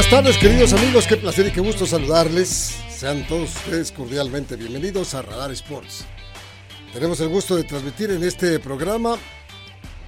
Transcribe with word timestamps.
Buenas 0.00 0.24
tardes, 0.24 0.38
queridos 0.38 0.72
amigos. 0.72 1.06
Qué 1.06 1.18
placer 1.18 1.46
y 1.48 1.50
qué 1.50 1.60
gusto 1.60 1.84
saludarles. 1.84 2.74
Sean 2.88 3.26
todos 3.28 3.54
ustedes 3.54 3.92
cordialmente 3.92 4.56
bienvenidos 4.56 5.12
a 5.12 5.20
Radar 5.20 5.50
Sports. 5.50 6.06
Tenemos 6.94 7.20
el 7.20 7.28
gusto 7.28 7.54
de 7.54 7.64
transmitir 7.64 8.10
en 8.10 8.24
este 8.24 8.58
programa 8.60 9.18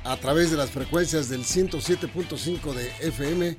a 0.04 0.16
través 0.16 0.50
de 0.50 0.56
las 0.56 0.70
frecuencias 0.70 1.28
del 1.28 1.44
107.5 1.44 2.72
de 2.72 2.90
FM, 3.06 3.58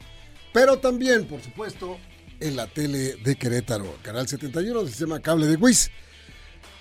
pero 0.52 0.80
también, 0.80 1.28
por 1.28 1.40
supuesto, 1.40 2.00
en 2.40 2.56
la 2.56 2.66
tele 2.66 3.16
de 3.18 3.36
Querétaro, 3.36 4.00
canal 4.02 4.28
71 4.28 4.80
del 4.80 4.90
sistema 4.90 5.20
cable 5.20 5.46
de 5.46 5.58
WIS. 5.58 5.92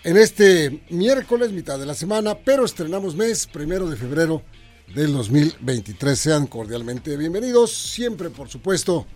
En 0.04 0.16
este 0.16 0.82
miércoles, 0.88 1.52
mitad 1.52 1.78
de 1.78 1.84
la 1.84 1.94
semana, 1.94 2.38
pero 2.38 2.64
estrenamos 2.64 3.16
mes, 3.16 3.46
primero 3.48 3.86
de 3.86 3.98
febrero 3.98 4.42
del 4.94 5.12
2023. 5.12 6.18
Sean 6.18 6.46
cordialmente 6.46 7.18
bienvenidos, 7.18 7.70
siempre 7.70 8.30
por 8.30 8.48
supuesto 8.48 9.06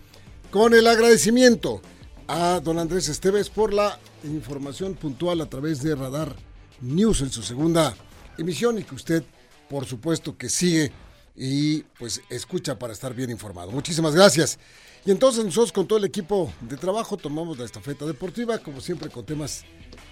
con 0.57 0.73
el 0.73 0.87
agradecimiento 0.87 1.83
a 2.27 2.59
don 2.63 2.79
Andrés 2.79 3.09
Esteves 3.09 3.47
por 3.47 3.75
la 3.75 3.99
información 4.23 4.95
puntual 4.95 5.39
a 5.39 5.45
través 5.47 5.83
de 5.83 5.93
Radar 5.93 6.35
News 6.81 7.21
en 7.21 7.29
su 7.29 7.43
segunda 7.43 7.95
emisión 8.39 8.79
y 8.79 8.83
que 8.83 8.95
usted 8.95 9.23
por 9.69 9.85
supuesto 9.85 10.35
que 10.35 10.49
sigue 10.49 10.91
y 11.35 11.83
pues 11.99 12.23
escucha 12.31 12.79
para 12.79 12.93
estar 12.93 13.13
bien 13.13 13.29
informado. 13.29 13.69
Muchísimas 13.69 14.15
gracias. 14.15 14.57
Y 15.05 15.11
entonces 15.11 15.45
nosotros 15.45 15.71
con 15.71 15.85
todo 15.87 15.99
el 15.99 16.05
equipo 16.05 16.51
de 16.61 16.75
trabajo 16.75 17.17
tomamos 17.17 17.59
la 17.59 17.65
estafeta 17.65 18.07
deportiva, 18.07 18.57
como 18.57 18.81
siempre 18.81 19.11
con 19.11 19.27
temas 19.27 19.63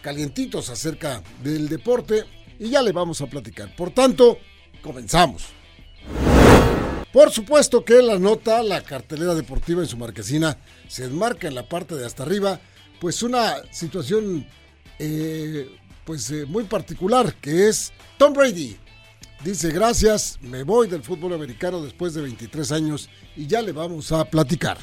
calientitos 0.03 0.69
acerca 0.69 1.23
del 1.43 1.67
deporte 1.69 2.23
y 2.59 2.69
ya 2.69 2.83
le 2.83 2.91
vamos 2.91 3.19
a 3.19 3.25
platicar. 3.25 3.75
Por 3.75 3.89
tanto, 3.89 4.37
comenzamos. 4.83 5.45
Por 7.15 7.31
supuesto 7.31 7.85
que 7.85 8.01
la 8.01 8.19
nota, 8.19 8.61
la 8.61 8.81
cartelera 8.81 9.35
deportiva 9.35 9.81
en 9.81 9.87
su 9.87 9.95
marquesina, 9.95 10.57
se 10.89 11.05
enmarca 11.05 11.47
en 11.47 11.55
la 11.55 11.69
parte 11.69 11.95
de 11.95 12.05
hasta 12.05 12.23
arriba, 12.23 12.59
pues 12.99 13.23
una 13.23 13.55
situación 13.71 14.45
eh, 14.99 15.65
pues 16.03 16.29
eh, 16.31 16.45
muy 16.45 16.65
particular, 16.65 17.33
que 17.35 17.69
es 17.69 17.93
Tom 18.17 18.33
Brady. 18.33 18.75
Dice, 19.45 19.69
gracias, 19.69 20.37
me 20.41 20.63
voy 20.63 20.89
del 20.89 21.03
fútbol 21.03 21.31
americano 21.31 21.81
después 21.81 22.13
de 22.13 22.21
23 22.23 22.73
años 22.73 23.09
y 23.37 23.47
ya 23.47 23.61
le 23.61 23.71
vamos 23.71 24.11
a 24.11 24.25
platicar. 24.25 24.77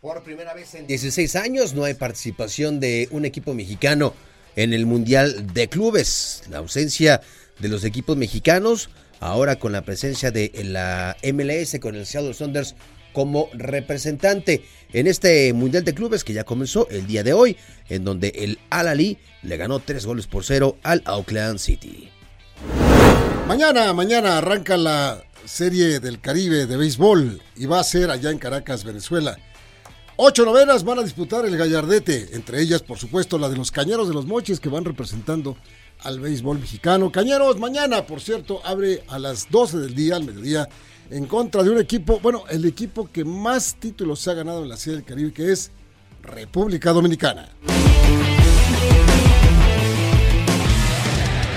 Por 0.00 0.24
primera 0.24 0.52
vez 0.52 0.74
en 0.74 0.88
16 0.88 1.36
años 1.36 1.74
no 1.74 1.84
hay 1.84 1.94
participación 1.94 2.80
de 2.80 3.06
un 3.12 3.24
equipo 3.24 3.54
mexicano 3.54 4.14
en 4.58 4.72
el 4.72 4.86
Mundial 4.86 5.52
de 5.54 5.68
Clubes. 5.68 6.42
La 6.50 6.58
ausencia 6.58 7.20
de 7.60 7.68
los 7.68 7.84
equipos 7.84 8.16
mexicanos, 8.16 8.90
ahora 9.20 9.56
con 9.60 9.70
la 9.70 9.82
presencia 9.82 10.32
de 10.32 10.50
la 10.64 11.16
MLS 11.22 11.78
con 11.80 11.94
el 11.94 12.06
Seattle 12.06 12.34
Saunders 12.34 12.74
como 13.12 13.48
representante 13.52 14.64
en 14.92 15.06
este 15.06 15.52
Mundial 15.52 15.84
de 15.84 15.94
Clubes 15.94 16.24
que 16.24 16.32
ya 16.32 16.42
comenzó 16.42 16.88
el 16.90 17.06
día 17.06 17.22
de 17.22 17.34
hoy, 17.34 17.56
en 17.88 18.04
donde 18.04 18.32
el 18.34 18.58
Al-Ali 18.70 19.18
le 19.42 19.56
ganó 19.56 19.78
tres 19.78 20.04
goles 20.04 20.26
por 20.26 20.44
cero 20.44 20.76
al 20.82 21.02
Auckland 21.04 21.60
City. 21.60 22.10
Mañana, 23.46 23.92
mañana 23.92 24.38
arranca 24.38 24.76
la 24.76 25.22
serie 25.44 26.00
del 26.00 26.20
Caribe 26.20 26.66
de 26.66 26.76
béisbol 26.76 27.40
y 27.54 27.66
va 27.66 27.78
a 27.78 27.84
ser 27.84 28.10
allá 28.10 28.32
en 28.32 28.38
Caracas, 28.38 28.82
Venezuela. 28.82 29.38
Ocho 30.20 30.44
novenas 30.44 30.82
van 30.82 30.98
a 30.98 31.04
disputar 31.04 31.46
el 31.46 31.56
Gallardete, 31.56 32.30
entre 32.32 32.60
ellas, 32.60 32.82
por 32.82 32.98
supuesto, 32.98 33.38
la 33.38 33.48
de 33.48 33.56
los 33.56 33.70
Cañeros 33.70 34.08
de 34.08 34.14
los 34.14 34.26
Mochis 34.26 34.58
que 34.58 34.68
van 34.68 34.84
representando 34.84 35.56
al 36.00 36.18
béisbol 36.18 36.58
mexicano. 36.58 37.12
Cañeros, 37.12 37.60
mañana, 37.60 38.04
por 38.04 38.20
cierto, 38.20 38.60
abre 38.64 39.04
a 39.06 39.20
las 39.20 39.48
12 39.48 39.78
del 39.78 39.94
día, 39.94 40.16
al 40.16 40.24
mediodía, 40.24 40.68
en 41.10 41.26
contra 41.26 41.62
de 41.62 41.70
un 41.70 41.78
equipo, 41.78 42.18
bueno, 42.18 42.42
el 42.50 42.64
equipo 42.64 43.08
que 43.12 43.24
más 43.24 43.76
títulos 43.76 44.18
se 44.18 44.32
ha 44.32 44.34
ganado 44.34 44.64
en 44.64 44.70
la 44.70 44.76
Serie 44.76 44.96
del 44.96 45.06
Caribe, 45.06 45.32
que 45.32 45.52
es 45.52 45.70
República 46.20 46.92
Dominicana. 46.92 47.50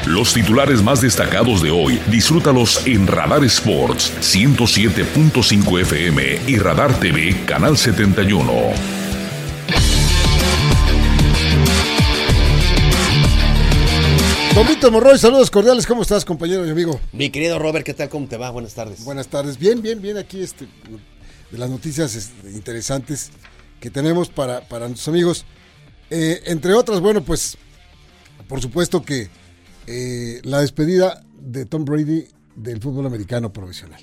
Los 0.08 0.34
titulares 0.34 0.82
más 0.82 1.00
destacados 1.00 1.62
de 1.62 1.70
hoy, 1.70 2.02
disfrútalos 2.08 2.88
en 2.88 3.06
Radar 3.06 3.44
Sports 3.44 4.12
107.5 4.20 5.80
FM 5.82 6.42
y 6.48 6.58
Radar 6.58 7.00
TV 7.00 7.46
Canal 7.46 7.78
71. 7.78 8.52
Don 14.56 14.68
Víctor 14.68 14.92
Morroy, 14.92 15.20
saludos 15.20 15.52
cordiales, 15.52 15.86
¿cómo 15.86 16.02
estás, 16.02 16.26
compañero 16.26 16.66
y 16.66 16.72
amigo? 16.72 17.00
Mi 17.14 17.30
querido 17.30 17.60
Robert, 17.60 17.86
¿qué 17.86 17.94
tal? 17.94 18.10
¿Cómo 18.10 18.28
te 18.28 18.38
va? 18.38 18.50
Buenas 18.50 18.74
tardes. 18.74 19.06
Buenas 19.06 19.28
tardes, 19.28 19.60
bien, 19.60 19.84
bien, 19.84 20.02
bien, 20.02 20.18
aquí 20.18 20.42
este, 20.42 20.66
de 21.52 21.58
las 21.60 21.70
noticias 21.70 22.16
este, 22.16 22.50
interesantes 22.50 23.30
que 23.80 23.92
tenemos 23.92 24.30
para, 24.30 24.62
para 24.62 24.88
nuestros 24.88 25.10
amigos. 25.10 25.46
Eh, 26.10 26.42
entre 26.48 26.74
otras, 26.74 27.02
bueno, 27.02 27.22
pues, 27.22 27.56
por 28.48 28.60
supuesto 28.60 29.04
que 29.04 29.30
eh, 29.88 30.42
la 30.44 30.62
despedida 30.62 31.24
de 31.40 31.66
Tom 31.66 31.86
Brady 31.86 32.28
del 32.56 32.80
fútbol 32.80 33.08
americano 33.08 33.52
profesional. 33.52 34.00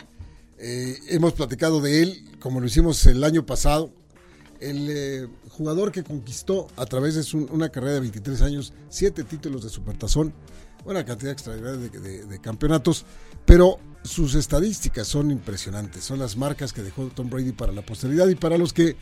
Eh, 0.59 0.99
hemos 1.09 1.34
platicado 1.34 1.81
de 1.81 2.03
él, 2.03 2.25
como 2.41 2.61
lo 2.61 2.66
hicimos 2.66 3.06
el 3.06 3.22
año 3.22 3.47
pasado, 3.47 3.93
el 4.61 4.88
eh, 4.91 5.28
jugador 5.50 5.93
que 5.93 6.03
conquistó 6.03 6.67
a 6.77 6.84
través 6.87 7.15
de 7.15 7.38
una 7.53 7.69
carrera 7.69 7.94
de 7.94 8.00
23 8.00 8.43
años 8.43 8.72
siete 8.88 9.22
títulos 9.22 9.62
de 9.62 9.69
supertazón, 9.69 10.34
una 10.84 11.05
cantidad 11.05 11.33
extraordinaria 11.33 11.88
de, 11.88 12.41
campeonatos, 12.41 13.05
pero 13.44 13.78
sus 14.03 14.34
estadísticas 14.34 15.06
son 15.06 15.31
impresionantes, 15.31 16.03
son 16.03 16.19
las 16.19 16.37
marcas 16.37 16.72
que 16.72 16.83
dejó 16.83 17.06
Tom 17.09 17.31
Brady 17.31 17.53
para 17.53 17.72
la 17.72 17.83
posteridad 17.83 18.27
y 18.28 18.34
para 18.34 18.59
los 18.59 18.72
que 18.72 18.97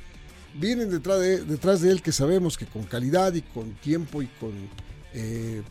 vienen 0.58 0.90
detrás 0.90 1.20
de, 1.20 1.42
detrás 1.44 1.80
de 1.80 1.90
él, 1.90 2.02
que 2.02 2.12
sabemos 2.12 2.58
que 2.58 2.66
con 2.66 2.82
calidad 2.84 3.32
y 3.32 3.40
con 3.40 3.74
tiempo 3.76 4.20
y 4.20 4.26
con 4.26 4.52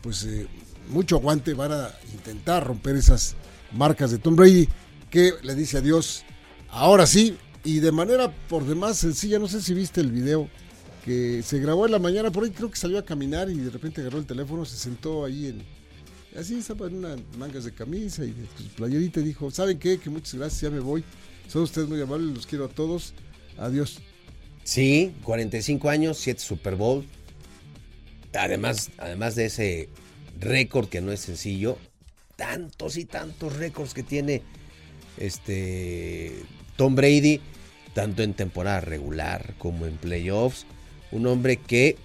pues 0.02 0.26
mucho 0.88 1.16
aguante 1.16 1.54
van 1.54 1.72
a 1.72 1.90
intentar 2.12 2.66
romper 2.66 2.96
esas 2.96 3.36
marcas 3.72 4.10
de 4.10 4.18
Tom 4.18 4.36
Brady, 4.36 4.68
que 5.10 5.32
le 5.42 5.54
dice 5.54 5.78
adiós 5.78 6.24
ahora 6.68 7.06
sí, 7.06 7.36
y 7.64 7.80
de 7.80 7.92
manera 7.92 8.32
por 8.48 8.64
demás 8.64 8.96
sencilla, 8.98 9.38
no 9.38 9.48
sé 9.48 9.60
si 9.60 9.74
viste 9.74 10.00
el 10.00 10.10
video 10.10 10.48
que 11.04 11.42
se 11.42 11.58
grabó 11.58 11.86
en 11.86 11.92
la 11.92 11.98
mañana, 11.98 12.30
por 12.30 12.44
ahí 12.44 12.50
creo 12.50 12.70
que 12.70 12.76
salió 12.76 12.98
a 12.98 13.04
caminar 13.04 13.48
y 13.48 13.54
de 13.54 13.70
repente 13.70 14.00
agarró 14.00 14.18
el 14.18 14.26
teléfono, 14.26 14.64
se 14.64 14.76
sentó 14.76 15.24
ahí 15.24 15.46
en, 15.46 15.62
así 16.38 16.56
estaba 16.56 16.88
en 16.88 16.96
unas 16.96 17.20
mangas 17.38 17.64
de 17.64 17.72
camisa 17.72 18.24
y 18.24 18.32
de 18.32 18.46
su 18.56 18.68
playerita 18.74 19.20
y 19.20 19.24
dijo, 19.24 19.50
¿saben 19.50 19.78
qué? 19.78 19.98
Que 19.98 20.10
muchas 20.10 20.34
gracias, 20.34 20.60
ya 20.62 20.70
me 20.70 20.80
voy, 20.80 21.04
son 21.48 21.62
ustedes 21.62 21.88
muy 21.88 22.00
amables, 22.00 22.34
los 22.34 22.46
quiero 22.46 22.64
a 22.64 22.68
todos, 22.68 23.14
adiós. 23.56 24.00
Sí, 24.64 25.14
45 25.22 25.88
años, 25.88 26.18
7 26.18 26.40
Super 26.40 26.74
Bowl, 26.74 27.04
además, 28.34 28.90
además 28.98 29.36
de 29.36 29.46
ese 29.46 29.88
récord 30.40 30.88
que 30.88 31.00
no 31.00 31.12
es 31.12 31.20
sencillo, 31.20 31.78
tantos 32.36 32.96
y 32.96 33.04
tantos 33.04 33.56
récords 33.56 33.94
que 33.94 34.02
tiene 34.02 34.42
este 35.16 36.32
Tom 36.76 36.94
Brady, 36.94 37.40
tanto 37.94 38.22
en 38.22 38.34
temporada 38.34 38.80
regular 38.80 39.54
como 39.58 39.86
en 39.86 39.96
playoffs. 39.96 40.66
Un 41.10 41.26
hombre 41.26 41.56
que 41.56 41.96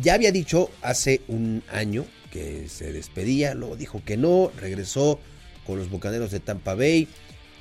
ya 0.00 0.14
había 0.14 0.32
dicho 0.32 0.70
hace 0.82 1.22
un 1.28 1.62
año 1.72 2.04
que 2.30 2.68
se 2.68 2.92
despedía, 2.92 3.54
luego 3.54 3.76
dijo 3.76 4.02
que 4.04 4.16
no, 4.16 4.50
regresó 4.58 5.18
con 5.66 5.78
los 5.78 5.88
Bucaneros 5.88 6.30
de 6.30 6.40
Tampa 6.40 6.74
Bay, 6.74 7.08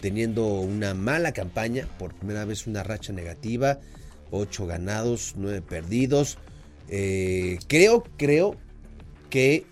teniendo 0.01 0.45
una 0.45 0.93
mala 0.93 1.31
campaña, 1.31 1.87
por 1.97 2.13
primera 2.13 2.45
vez 2.45 2.67
una 2.67 2.83
racha 2.83 3.13
negativa, 3.13 3.79
ocho 4.31 4.65
ganados, 4.65 5.33
nueve 5.37 5.61
perdidos. 5.61 6.37
Eh, 6.89 7.57
creo, 7.67 8.03
creo 8.17 8.57
que 9.29 9.65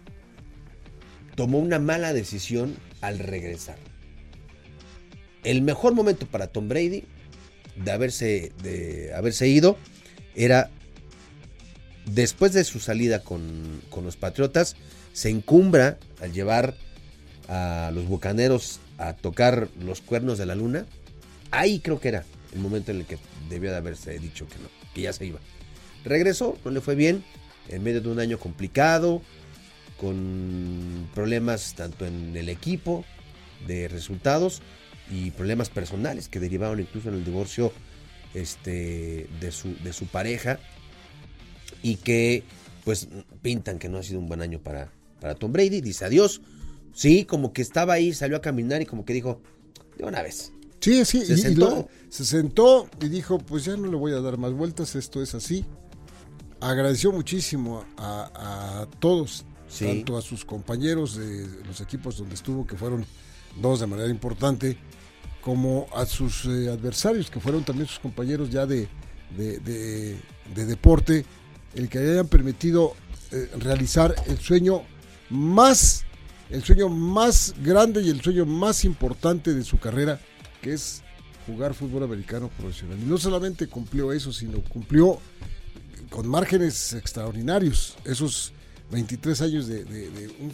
tomó 1.36 1.60
una 1.60 1.80
mala 1.80 2.14
decisión 2.14 2.76
al 3.02 3.20
regresar. 3.20 3.78
El 5.44 5.62
mejor 5.62 5.94
momento 5.94 6.26
para 6.26 6.48
Tom 6.48 6.70
Brady 6.70 7.04
de 7.76 7.92
haberse, 7.92 8.52
de 8.62 9.14
haberse 9.14 9.48
ido 9.48 9.78
era 10.36 10.70
después 12.06 12.54
de 12.54 12.64
su 12.64 12.80
salida 12.80 13.24
con, 13.24 13.82
con 13.90 14.06
los 14.06 14.16
Patriotas, 14.16 14.76
se 15.14 15.30
encumbra 15.30 15.98
al 16.22 16.34
llevar 16.34 16.76
a 17.48 17.92
los 17.94 18.06
Bucaneros 18.08 18.80
a 18.98 19.14
tocar 19.14 19.70
los 19.80 20.02
cuernos 20.02 20.38
de 20.38 20.46
la 20.46 20.56
luna. 20.56 20.86
Ahí 21.52 21.80
creo 21.80 22.00
que 22.00 22.10
era 22.10 22.26
el 22.54 22.60
momento 22.60 22.92
en 22.92 23.00
el 23.00 23.06
que 23.06 23.18
debió 23.50 23.72
de 23.72 23.78
haberse 23.78 24.18
dicho 24.20 24.48
que 24.48 24.56
no, 24.56 24.70
que 24.94 25.02
ya 25.02 25.14
se 25.14 25.26
iba. 25.26 25.40
Regresó, 26.06 26.58
no 26.66 26.72
le 26.72 26.82
fue 26.82 26.96
bien, 26.96 27.24
en 27.70 27.84
medio 27.84 28.02
de 28.02 28.10
un 28.10 28.20
año 28.20 28.40
complicado, 28.40 29.22
con 29.98 31.10
problemas 31.14 31.74
tanto 31.76 32.06
en 32.06 32.36
el 32.36 32.50
equipo 32.50 33.06
de 33.68 33.88
resultados 33.88 34.62
y 35.12 35.32
problemas 35.32 35.70
personales 35.70 36.30
que 36.30 36.40
derivaron 36.40 36.80
incluso 36.80 37.10
en 37.10 37.16
el 37.16 37.26
divorcio 37.26 37.72
este, 38.34 39.28
de, 39.40 39.52
su, 39.52 39.76
de 39.84 39.94
su 39.94 40.08
pareja 40.08 40.60
y 41.82 41.98
que 41.98 42.44
pues 42.84 43.08
pintan 43.42 43.80
que 43.80 43.90
no 43.90 43.98
ha 43.98 44.04
sido 44.04 44.20
un 44.20 44.28
buen 44.28 44.42
año 44.42 44.60
para, 44.60 44.92
para 45.20 45.36
Tom 45.36 45.52
Brady. 45.52 45.82
Dice 45.82 46.06
adiós. 46.06 46.42
Sí, 46.94 47.26
como 47.26 47.54
que 47.54 47.62
estaba 47.62 47.94
ahí, 47.94 48.14
salió 48.14 48.38
a 48.38 48.42
caminar 48.42 48.82
y 48.82 48.86
como 48.86 49.04
que 49.04 49.14
dijo, 49.14 49.42
de 49.98 50.06
una 50.06 50.22
vez. 50.22 50.52
Sí, 50.80 51.06
sí, 51.06 51.26
se, 51.26 51.38
sentó. 51.38 51.88
se 52.10 52.26
sentó 52.26 52.90
y 53.02 53.08
dijo, 53.08 53.38
pues 53.40 53.66
ya 53.66 53.76
no 53.78 53.88
le 53.88 53.96
voy 53.96 54.12
a 54.12 54.20
dar 54.20 54.38
más 54.38 54.54
vueltas, 54.54 54.96
esto 54.96 55.24
es 55.24 55.34
así. 55.34 55.66
Agradeció 56.60 57.12
muchísimo 57.12 57.86
a, 57.98 58.86
todos, 59.00 59.46
tanto 59.80 60.18
a 60.18 60.22
sus 60.22 60.46
compañeros 60.46 61.16
de 61.16 61.48
los 61.66 61.82
equipos 61.82 62.18
donde 62.18 62.36
estuvo, 62.36 62.66
que 62.66 62.76
fueron 62.76 63.06
dos 63.62 63.80
de 63.80 63.88
manera 63.88 64.10
importante, 64.10 64.78
como 65.42 65.88
a 65.94 66.06
sus 66.06 66.46
eh, 66.46 66.70
adversarios, 66.70 67.30
que 67.30 67.40
fueron 67.40 67.64
también 67.64 67.88
sus 67.88 68.00
compañeros 68.00 68.50
ya 68.50 68.66
de, 68.66 68.88
de, 69.36 70.66
deporte, 70.66 71.26
el 71.76 71.90
que 71.90 72.00
hayan 72.00 72.28
permitido 72.28 72.96
eh, 73.32 73.50
realizar 73.60 74.16
el 74.28 74.38
sueño 74.40 74.84
más, 75.30 76.06
el 76.50 76.64
sueño 76.64 76.88
más 76.88 77.56
grande 77.62 78.02
y 78.02 78.10
el 78.10 78.22
sueño 78.22 78.46
más 78.46 78.86
importante 78.86 79.54
de 79.54 79.64
su 79.64 79.80
carrera, 79.80 80.20
que 80.62 80.74
es 80.74 81.04
jugar 81.46 81.74
fútbol 81.74 82.04
americano 82.04 82.50
profesional. 82.58 82.98
Y 83.00 83.06
no 83.06 83.18
solamente 83.18 83.68
cumplió 83.68 84.14
eso, 84.14 84.32
sino 84.32 84.62
cumplió 84.62 85.20
con 86.10 86.28
márgenes 86.28 86.94
extraordinarios 86.94 87.98
esos 88.06 88.54
23 88.94 89.42
años 89.42 89.68
de, 89.68 90.32
un 90.40 90.52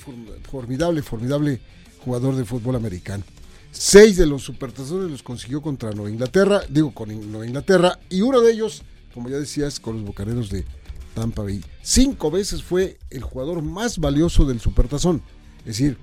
formidable, 0.49 1.01
formidable 1.03 1.59
jugador 2.03 2.35
de 2.35 2.45
fútbol 2.45 2.75
americano. 2.75 3.23
Seis 3.71 4.17
de 4.17 4.25
los 4.25 4.41
supertazos 4.41 5.11
los 5.11 5.21
consiguió 5.21 5.61
contra 5.61 5.91
Nueva 5.91 6.09
Inglaterra, 6.09 6.61
digo 6.67 6.91
con 6.91 7.09
Nueva 7.31 7.45
Inglaterra, 7.45 7.99
y 8.09 8.21
uno 8.21 8.41
de 8.41 8.51
ellos, 8.51 8.81
como 9.13 9.29
ya 9.29 9.37
decías, 9.37 9.79
con 9.79 9.97
los 9.97 10.05
Bucaneros 10.05 10.49
de 10.49 10.65
Tampa 11.13 11.43
Bay. 11.43 11.63
Cinco 11.83 12.31
veces 12.31 12.63
fue 12.63 12.97
el 13.11 13.21
jugador 13.21 13.61
más 13.61 13.99
valioso 13.99 14.45
del 14.45 14.59
supertazón. 14.59 15.21
Es 15.59 15.77
decir, 15.77 15.97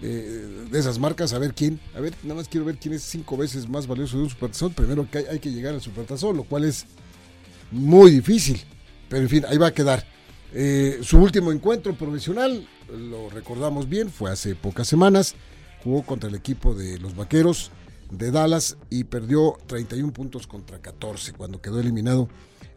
eh, 0.00 0.66
de 0.70 0.78
esas 0.78 0.98
marcas, 1.00 1.32
a 1.32 1.38
ver 1.40 1.54
quién, 1.54 1.80
a 1.96 2.00
ver, 2.00 2.14
nada 2.22 2.36
más 2.36 2.48
quiero 2.48 2.66
ver 2.66 2.76
quién 2.76 2.94
es 2.94 3.02
cinco 3.02 3.36
veces 3.36 3.68
más 3.68 3.86
valioso 3.86 4.16
de 4.16 4.24
un 4.24 4.30
supertazón. 4.30 4.72
Primero 4.72 5.10
que 5.10 5.18
hay, 5.18 5.38
que 5.40 5.50
llegar 5.50 5.74
al 5.74 5.80
supertazón, 5.80 6.36
lo 6.36 6.44
cual 6.44 6.64
es 6.64 6.84
muy 7.72 8.10
difícil. 8.12 8.60
Pero 9.08 9.22
en 9.22 9.28
fin, 9.28 9.44
ahí 9.48 9.58
va 9.58 9.68
a 9.68 9.74
quedar. 9.74 10.04
Eh, 10.54 11.00
su 11.02 11.18
último 11.18 11.52
encuentro 11.52 11.94
profesional, 11.94 12.66
lo 12.90 13.28
recordamos 13.30 13.88
bien, 13.88 14.10
fue 14.10 14.30
hace 14.30 14.54
pocas 14.54 14.88
semanas 14.88 15.34
jugó 15.82 16.02
contra 16.02 16.28
el 16.28 16.34
equipo 16.34 16.74
de 16.74 16.98
los 16.98 17.16
Vaqueros 17.16 17.70
de 18.10 18.30
Dallas 18.30 18.76
y 18.90 19.04
perdió 19.04 19.58
31 19.66 20.12
puntos 20.12 20.46
contra 20.46 20.78
14 20.78 21.32
cuando 21.32 21.60
quedó 21.60 21.80
eliminado 21.80 22.28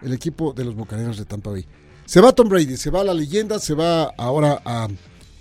el 0.01 0.13
equipo 0.13 0.53
de 0.53 0.65
los 0.65 0.75
Bucaneros 0.75 1.17
de 1.17 1.25
Tampa 1.25 1.51
Bay. 1.51 1.65
Se 2.05 2.19
va 2.19 2.33
Tom 2.33 2.49
Brady, 2.49 2.75
se 2.77 2.89
va 2.89 3.03
la 3.03 3.13
leyenda, 3.13 3.59
se 3.59 3.73
va 3.73 4.03
ahora 4.17 4.61
a 4.65 4.87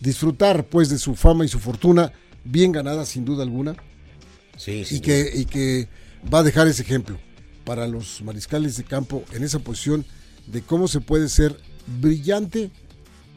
disfrutar 0.00 0.66
pues 0.68 0.88
de 0.88 0.98
su 0.98 1.14
fama 1.16 1.44
y 1.44 1.48
su 1.48 1.58
fortuna 1.58 2.12
bien 2.44 2.72
ganada 2.72 3.04
sin 3.04 3.24
duda 3.24 3.42
alguna. 3.42 3.74
Sí, 4.56 4.84
y 4.90 5.00
que, 5.00 5.30
y 5.34 5.46
que 5.46 5.88
va 6.32 6.40
a 6.40 6.42
dejar 6.42 6.68
ese 6.68 6.82
ejemplo 6.82 7.18
para 7.64 7.86
los 7.86 8.22
mariscales 8.22 8.76
de 8.76 8.84
campo 8.84 9.24
en 9.32 9.42
esa 9.42 9.58
posición 9.58 10.04
de 10.46 10.60
cómo 10.62 10.86
se 10.86 11.00
puede 11.00 11.28
ser 11.28 11.56
brillante 12.00 12.70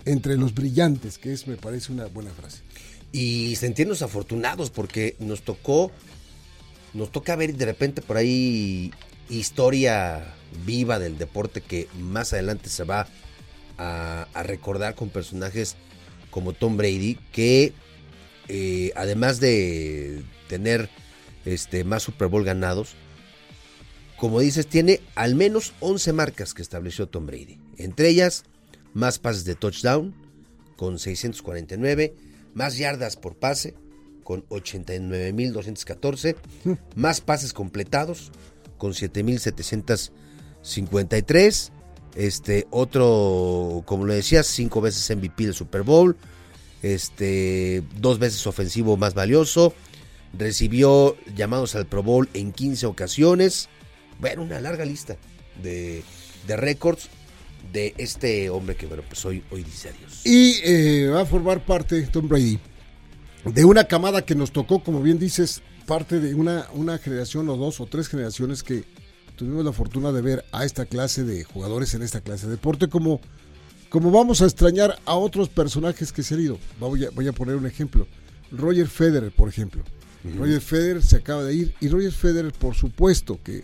entre 0.05 0.37
los 0.37 0.53
brillantes, 0.53 1.17
que 1.17 1.33
es 1.33 1.47
me 1.47 1.55
parece 1.55 1.91
una 1.91 2.05
buena 2.05 2.31
frase 2.31 2.61
y 3.13 3.55
sentirnos 3.55 4.01
afortunados 4.01 4.71
porque 4.71 5.15
nos 5.19 5.43
tocó, 5.43 5.91
nos 6.93 7.11
toca 7.11 7.35
ver 7.37 7.55
de 7.55 7.65
repente 7.65 8.01
por 8.01 8.17
ahí 8.17 8.91
historia 9.29 10.33
viva 10.65 10.99
del 10.99 11.17
deporte 11.17 11.61
que 11.61 11.87
más 11.99 12.33
adelante 12.33 12.69
se 12.69 12.83
va 12.83 13.07
a, 13.77 14.27
recordar 14.43 14.95
con 14.95 15.09
personajes 15.09 15.75
como 16.31 16.53
Tom 16.53 16.75
Brady 16.75 17.17
que 17.31 17.73
eh, 18.49 18.91
además 18.95 19.39
de 19.39 20.23
tener 20.49 20.89
este, 21.45 21.83
más 21.83 22.03
Super 22.03 22.27
Bowl 22.27 22.43
ganados, 22.43 22.95
como 24.17 24.39
dices, 24.39 24.67
tiene 24.67 25.01
al 25.15 25.35
menos 25.35 25.73
11 25.81 26.13
marcas 26.13 26.53
que 26.53 26.61
estableció 26.61 27.07
Tom 27.07 27.25
Brady. 27.27 27.62
Entre 27.77 28.09
ellas, 28.09 28.43
más 28.93 29.19
pases 29.19 29.45
de 29.45 29.55
touchdown 29.55 30.13
con 30.75 30.99
649 30.99 32.13
más 32.53 32.77
yardas 32.77 33.15
por 33.15 33.35
pase 33.35 33.73
con 34.23 34.45
89.214, 34.47 36.35
más 36.95 37.21
pases 37.21 37.53
completados 37.53 38.31
con 38.77 38.93
7.753, 38.93 41.71
este 42.15 42.67
otro, 42.69 43.81
como 43.85 44.05
lo 44.05 44.13
decías, 44.13 44.45
cinco 44.47 44.79
veces 44.81 45.15
MVP 45.15 45.45
del 45.45 45.53
Super 45.53 45.83
Bowl, 45.83 46.17
este 46.81 47.83
dos 47.97 48.19
veces 48.19 48.47
ofensivo 48.47 48.95
más 48.97 49.13
valioso, 49.13 49.73
recibió 50.37 51.15
llamados 51.35 51.75
al 51.75 51.85
Pro 51.85 52.03
Bowl 52.03 52.29
en 52.33 52.53
15 52.53 52.85
ocasiones, 52.85 53.67
bueno, 54.19 54.43
una 54.43 54.61
larga 54.61 54.85
lista 54.85 55.17
de, 55.61 56.03
de 56.47 56.57
récords 56.57 57.09
de 57.71 57.93
este 57.97 58.49
hombre 58.49 58.75
que, 58.75 58.85
bueno, 58.85 59.03
pues 59.07 59.23
hoy, 59.25 59.43
hoy 59.51 59.63
dice 59.63 59.89
adiós. 59.89 60.25
Y 60.25 60.59
eh, 60.63 61.07
va 61.07 61.21
a 61.21 61.25
formar 61.25 61.65
parte, 61.65 62.01
Tom 62.03 62.27
Brady, 62.27 62.59
de 63.45 63.65
una 63.65 63.85
camada 63.85 64.23
que 64.23 64.35
nos 64.35 64.51
tocó, 64.51 64.83
como 64.83 65.01
bien 65.01 65.19
dices, 65.19 65.61
parte 65.85 66.19
de 66.19 66.35
una, 66.35 66.67
una 66.73 66.97
generación 66.97 67.49
o 67.49 67.57
dos 67.57 67.79
o 67.79 67.85
tres 67.85 68.07
generaciones 68.07 68.63
que 68.63 68.83
tuvimos 69.35 69.65
la 69.65 69.73
fortuna 69.73 70.11
de 70.11 70.21
ver 70.21 70.45
a 70.51 70.65
esta 70.65 70.85
clase 70.85 71.23
de 71.23 71.43
jugadores 71.43 71.93
en 71.93 72.03
esta 72.03 72.21
clase 72.21 72.45
de 72.45 72.53
deporte, 72.53 72.87
como, 72.87 73.19
como 73.89 74.11
vamos 74.11 74.41
a 74.41 74.45
extrañar 74.45 74.99
a 75.05 75.15
otros 75.15 75.49
personajes 75.49 76.11
que 76.11 76.23
se 76.23 76.35
han 76.35 76.41
ido. 76.41 76.59
Voy 76.79 77.05
a, 77.05 77.09
voy 77.09 77.27
a 77.27 77.33
poner 77.33 77.55
un 77.55 77.65
ejemplo. 77.65 78.07
Roger 78.51 78.87
Federer, 78.87 79.31
por 79.31 79.49
ejemplo. 79.49 79.83
Roger 80.37 80.61
Federer 80.61 81.03
se 81.03 81.17
acaba 81.17 81.43
de 81.43 81.53
ir 81.53 81.75
y 81.81 81.89
Roger 81.89 82.13
Federer, 82.13 82.53
por 82.53 82.75
supuesto, 82.75 83.39
que, 83.43 83.63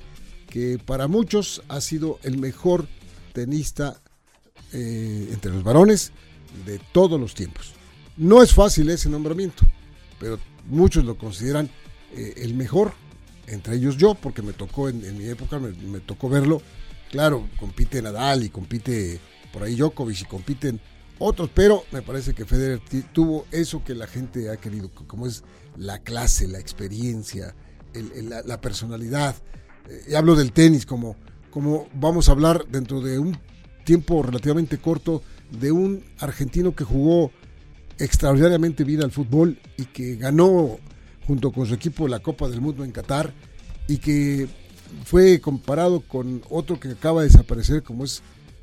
que 0.50 0.77
para 0.84 1.08
muchos 1.08 1.62
ha 1.70 1.79
sido 1.79 2.20
el 2.24 2.38
mejor 2.38 2.88
tenista 3.29 4.00
eh, 4.74 5.29
entre 5.31 5.51
los 5.51 5.63
varones 5.63 6.12
de 6.65 6.79
todos 6.91 7.19
los 7.19 7.33
tiempos. 7.33 7.74
No 8.17 8.43
es 8.43 8.53
fácil 8.53 8.89
ese 8.89 9.09
nombramiento, 9.09 9.63
pero 10.19 10.39
muchos 10.67 11.05
lo 11.05 11.17
consideran 11.17 11.69
eh, 12.15 12.33
el 12.38 12.53
mejor, 12.53 12.93
entre 13.48 13.75
ellos 13.75 13.98
yo, 13.98 14.15
porque 14.15 14.41
me 14.41 14.53
tocó 14.53 14.89
en, 14.89 15.17
mi 15.17 15.25
época, 15.25 15.59
me, 15.59 16.00
tocó 16.00 16.29
verlo. 16.29 16.62
Claro, 17.12 17.48
compite 17.57 18.01
Nadal 18.01 18.43
y 18.43 18.50
compite 18.50 19.19
por 19.51 19.63
ahí 19.63 19.75
Djokovic 19.75 20.21
y 20.21 20.25
compiten 20.25 20.79
otros, 21.17 21.50
pero 21.53 21.83
me 21.91 22.01
parece 22.01 22.33
que 22.33 22.45
Federer 22.45 22.81
tuvo 23.12 23.45
eso 23.51 23.83
que 23.83 23.93
la 23.93 24.07
gente 24.07 24.50
ha 24.50 24.57
querido, 24.57 24.89
como 25.07 25.27
es 25.27 25.43
la 25.75 26.00
clase, 26.00 26.48
la 26.48 26.59
experiencia, 26.59 27.55
la, 28.45 28.62
personalidad. 28.62 29.36
Eh, 29.89 30.05
y 30.09 30.15
hablo 30.15 30.36
del 30.36 30.53
tenis 30.53 30.86
como 30.86 31.15
como 31.51 31.88
vamos 31.94 32.29
a 32.29 32.34
hablar 32.34 32.65
dentro 32.68 33.01
de 33.01 33.20
un 33.20 33.38
tiempo 33.84 34.22
relativamente 34.22 34.77
corto 34.77 35.24
de 35.51 35.72
un 35.72 36.03
argentino 36.20 36.75
que 36.75 36.84
jugó 36.84 37.32
extraordinariamente 37.98 38.84
bien 38.84 39.03
al 39.03 39.12
fútbol 39.12 39.58
y 39.77 39.86
que 39.86 40.15
ganó 40.15 40.77
junto 41.25 41.51
con 41.51 41.65
su 41.65 41.74
equipo 41.74 42.08
la 42.08 42.20
Copa 42.20 42.48
del 42.50 42.62
Mundo 42.62 42.84
en 42.84 42.91
Qatar 42.91 43.34
y 43.88 43.98
que 43.98 44.48
fue 45.06 45.39
comparado 45.39 46.01
con 46.01 46.41
otro 46.50 46.79
que 46.79 46.89
acaba 46.89 47.22
de 47.22 47.27
desaparecer 47.27 47.84
como 47.84 48.06
es 48.06 48.22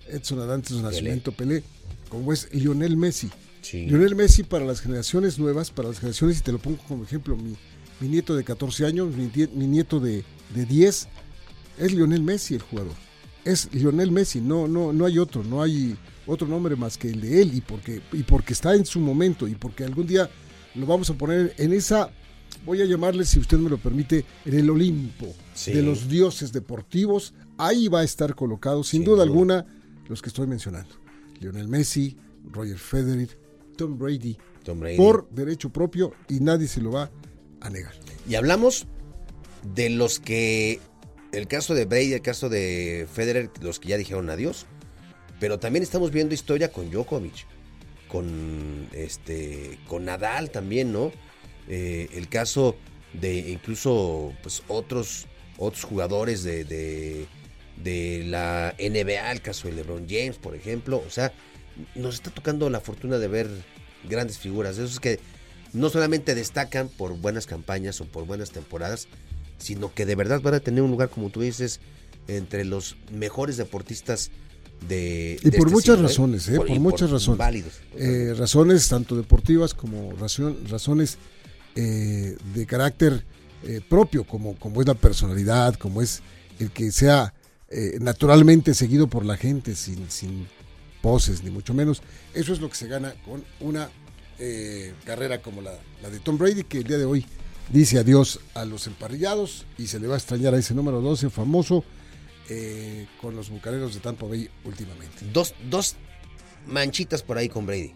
Edson 0.08 0.40
Adantes 0.40 0.72
Nacimiento 0.76 1.32
Pelé, 1.32 1.62
como 2.08 2.32
es 2.32 2.48
Lionel 2.52 2.96
Messi. 2.96 3.30
Lionel 3.72 4.14
Messi 4.14 4.44
para 4.44 4.64
las 4.64 4.80
generaciones 4.80 5.38
nuevas, 5.38 5.70
para 5.70 5.88
las 5.88 5.98
generaciones, 5.98 6.38
y 6.38 6.42
te 6.42 6.52
lo 6.52 6.58
pongo 6.58 6.78
como 6.86 7.04
ejemplo, 7.04 7.36
mi, 7.36 7.56
nieto 8.08 8.36
de 8.36 8.44
14 8.44 8.86
años, 8.86 9.08
mi, 9.14 9.66
nieto 9.66 9.98
de, 9.98 10.24
de 10.54 10.66
10, 10.66 11.08
es 11.78 11.92
Lionel 11.92 12.22
Messi 12.22 12.54
el 12.54 12.62
jugador. 12.62 12.92
es 13.44 13.68
Lionel 13.72 14.10
Messi, 14.10 14.40
no, 14.40 14.66
no, 14.68 14.92
no 14.92 15.06
hay 15.06 15.18
otro, 15.18 15.44
no 15.44 15.62
hay 15.62 15.96
otro 16.26 16.48
nombre 16.48 16.74
más 16.76 16.98
que 16.98 17.08
el 17.08 17.20
de 17.20 17.42
él 17.42 17.54
y 17.54 17.60
porque, 17.60 18.00
y 18.12 18.22
porque 18.24 18.52
está 18.52 18.74
en 18.74 18.84
su 18.84 18.98
momento 19.00 19.46
y 19.46 19.54
porque 19.54 19.84
algún 19.84 20.06
día 20.06 20.28
lo 20.74 20.84
vamos 20.86 21.08
a 21.10 21.14
poner 21.14 21.54
en 21.58 21.72
esa, 21.72 22.10
voy 22.64 22.82
a 22.82 22.84
llamarle, 22.86 23.24
si 23.24 23.38
usted 23.38 23.58
me 23.58 23.70
lo 23.70 23.78
permite, 23.78 24.24
en 24.44 24.54
el 24.54 24.68
Olimpo 24.70 25.32
Sí. 25.54 25.72
de 25.72 25.82
los 25.82 26.08
dioses 26.08 26.52
deportivos. 26.52 27.32
Ahí 27.56 27.88
va 27.88 28.00
a 28.00 28.04
estar 28.04 28.34
colocado, 28.34 28.82
sin, 28.84 28.98
Sin 29.00 29.04
duda, 29.04 29.16
duda. 29.16 29.24
alguna, 29.24 29.66
los 30.08 30.20
que 30.20 30.28
estoy 30.28 30.46
mencionando. 30.46 30.94
Lionel 31.40 31.68
Messi, 31.68 32.16
Roger 32.52 32.76
Federer, 32.78 33.28
Tom 33.76 33.96
Brady, 33.98 34.36
Tom 34.64 34.80
Brady. 34.80 34.96
por 34.98 35.28
derecho 35.30 35.70
propio 35.70 36.12
y 36.28 36.40
nadie 36.40 36.66
se 36.68 36.80
lo 36.82 36.90
va 36.90 37.10
a 37.60 37.70
negar. 37.70 37.94
Y 38.28 38.34
hablamos 38.34 38.86
de 39.74 39.88
los 39.90 40.18
que, 40.20 40.80
el 41.36 41.48
caso 41.48 41.74
de 41.74 41.84
Brady, 41.84 42.14
el 42.14 42.22
caso 42.22 42.48
de 42.48 43.06
Federer, 43.12 43.50
los 43.60 43.78
que 43.78 43.88
ya 43.88 43.98
dijeron 43.98 44.30
adiós, 44.30 44.66
pero 45.38 45.58
también 45.58 45.82
estamos 45.82 46.10
viendo 46.10 46.34
historia 46.34 46.72
con 46.72 46.90
Djokovic, 46.90 47.46
con 48.08 48.88
este, 48.92 49.78
con 49.86 50.06
Nadal 50.06 50.50
también, 50.50 50.92
¿no? 50.92 51.12
Eh, 51.68 52.08
el 52.14 52.28
caso 52.30 52.76
de 53.12 53.36
incluso 53.50 54.32
pues 54.42 54.62
otros, 54.68 55.26
otros 55.58 55.84
jugadores 55.84 56.42
de, 56.42 56.64
de, 56.64 57.26
de 57.76 58.24
la 58.24 58.74
NBA, 58.78 59.30
el 59.32 59.42
caso 59.42 59.68
de 59.68 59.74
LeBron 59.74 60.06
James, 60.08 60.38
por 60.38 60.54
ejemplo, 60.54 61.02
o 61.06 61.10
sea, 61.10 61.34
nos 61.94 62.14
está 62.14 62.30
tocando 62.30 62.70
la 62.70 62.80
fortuna 62.80 63.18
de 63.18 63.28
ver 63.28 63.50
grandes 64.08 64.38
figuras, 64.38 64.78
de 64.78 64.86
esos 64.86 65.00
que 65.00 65.20
no 65.74 65.90
solamente 65.90 66.34
destacan 66.34 66.88
por 66.88 67.14
buenas 67.18 67.46
campañas 67.46 68.00
o 68.00 68.06
por 68.06 68.24
buenas 68.24 68.52
temporadas, 68.52 69.06
sino 69.58 69.92
que 69.94 70.06
de 70.06 70.14
verdad 70.14 70.40
van 70.40 70.54
a 70.54 70.60
tener 70.60 70.82
un 70.82 70.90
lugar, 70.90 71.08
como 71.10 71.30
tú 71.30 71.40
dices, 71.40 71.80
entre 72.28 72.64
los 72.64 72.96
mejores 73.12 73.56
deportistas 73.56 74.30
de... 74.88 75.38
Y 75.42 75.50
de 75.50 75.58
por 75.58 75.68
este 75.68 75.72
muchas 75.72 75.94
siglo, 75.96 76.08
razones, 76.08 76.48
¿eh? 76.48 76.56
Por- 76.56 76.68
muchas 76.80 77.10
razones. 77.10 77.38
Válidos. 77.38 77.72
Eh, 77.96 78.34
razones 78.36 78.88
tanto 78.88 79.16
deportivas 79.16 79.74
como 79.74 80.12
ración- 80.16 80.58
razones 80.68 81.18
eh, 81.74 82.36
de 82.54 82.66
carácter 82.66 83.24
eh, 83.64 83.80
propio, 83.88 84.24
como, 84.24 84.56
como 84.56 84.80
es 84.80 84.86
la 84.86 84.94
personalidad, 84.94 85.74
como 85.76 86.02
es 86.02 86.20
el 86.58 86.70
que 86.70 86.90
sea 86.92 87.32
eh, 87.68 87.98
naturalmente 88.00 88.74
seguido 88.74 89.06
por 89.08 89.24
la 89.24 89.36
gente 89.36 89.74
sin, 89.74 90.10
sin 90.10 90.46
poses, 91.02 91.42
ni 91.42 91.50
mucho 91.50 91.72
menos. 91.74 92.02
Eso 92.34 92.52
es 92.52 92.60
lo 92.60 92.68
que 92.68 92.76
se 92.76 92.86
gana 92.88 93.14
con 93.24 93.44
una 93.60 93.88
eh, 94.38 94.92
carrera 95.04 95.40
como 95.40 95.62
la, 95.62 95.72
la 96.02 96.10
de 96.10 96.18
Tom 96.20 96.36
Brady, 96.38 96.64
que 96.64 96.78
el 96.78 96.84
día 96.84 96.98
de 96.98 97.04
hoy 97.06 97.24
dice 97.70 97.98
adiós 97.98 98.40
a 98.54 98.64
los 98.64 98.86
emparrillados 98.86 99.66
y 99.78 99.86
se 99.88 99.98
le 100.00 100.06
va 100.08 100.14
a 100.14 100.18
extrañar 100.18 100.54
a 100.54 100.58
ese 100.58 100.74
número 100.74 101.00
12 101.00 101.30
famoso 101.30 101.84
eh, 102.48 103.06
con 103.20 103.34
los 103.36 103.50
bucaneros 103.50 103.94
de 103.94 104.00
Tampa 104.00 104.26
Bay 104.26 104.48
últimamente. 104.64 105.26
dos, 105.32 105.54
dos 105.68 105.96
manchitas 106.66 107.22
por 107.22 107.38
ahí 107.38 107.48
con 107.48 107.66
Brady. 107.66 107.92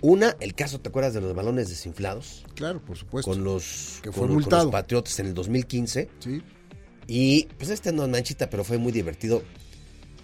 Una, 0.00 0.36
el 0.40 0.54
caso, 0.54 0.80
¿te 0.80 0.88
acuerdas 0.88 1.14
de 1.14 1.20
los 1.20 1.32
balones 1.32 1.68
desinflados? 1.68 2.44
Claro, 2.56 2.80
por 2.84 2.96
supuesto. 2.96 3.30
Con 3.30 3.44
los, 3.44 4.00
Que 4.02 4.08
con- 4.10 4.14
fue 4.14 4.26
con 4.26 4.32
multado. 4.34 4.64
los 4.64 4.72
Patriotas 4.72 5.16
en 5.20 5.26
el 5.26 5.34
2015. 5.34 6.08
Sí. 6.18 6.42
Y 7.06 7.44
pues 7.56 7.70
este 7.70 7.92
no 7.92 8.02
es 8.04 8.08
manchita, 8.10 8.50
pero 8.50 8.64
fue 8.64 8.78
muy 8.78 8.90
divertido 8.90 9.44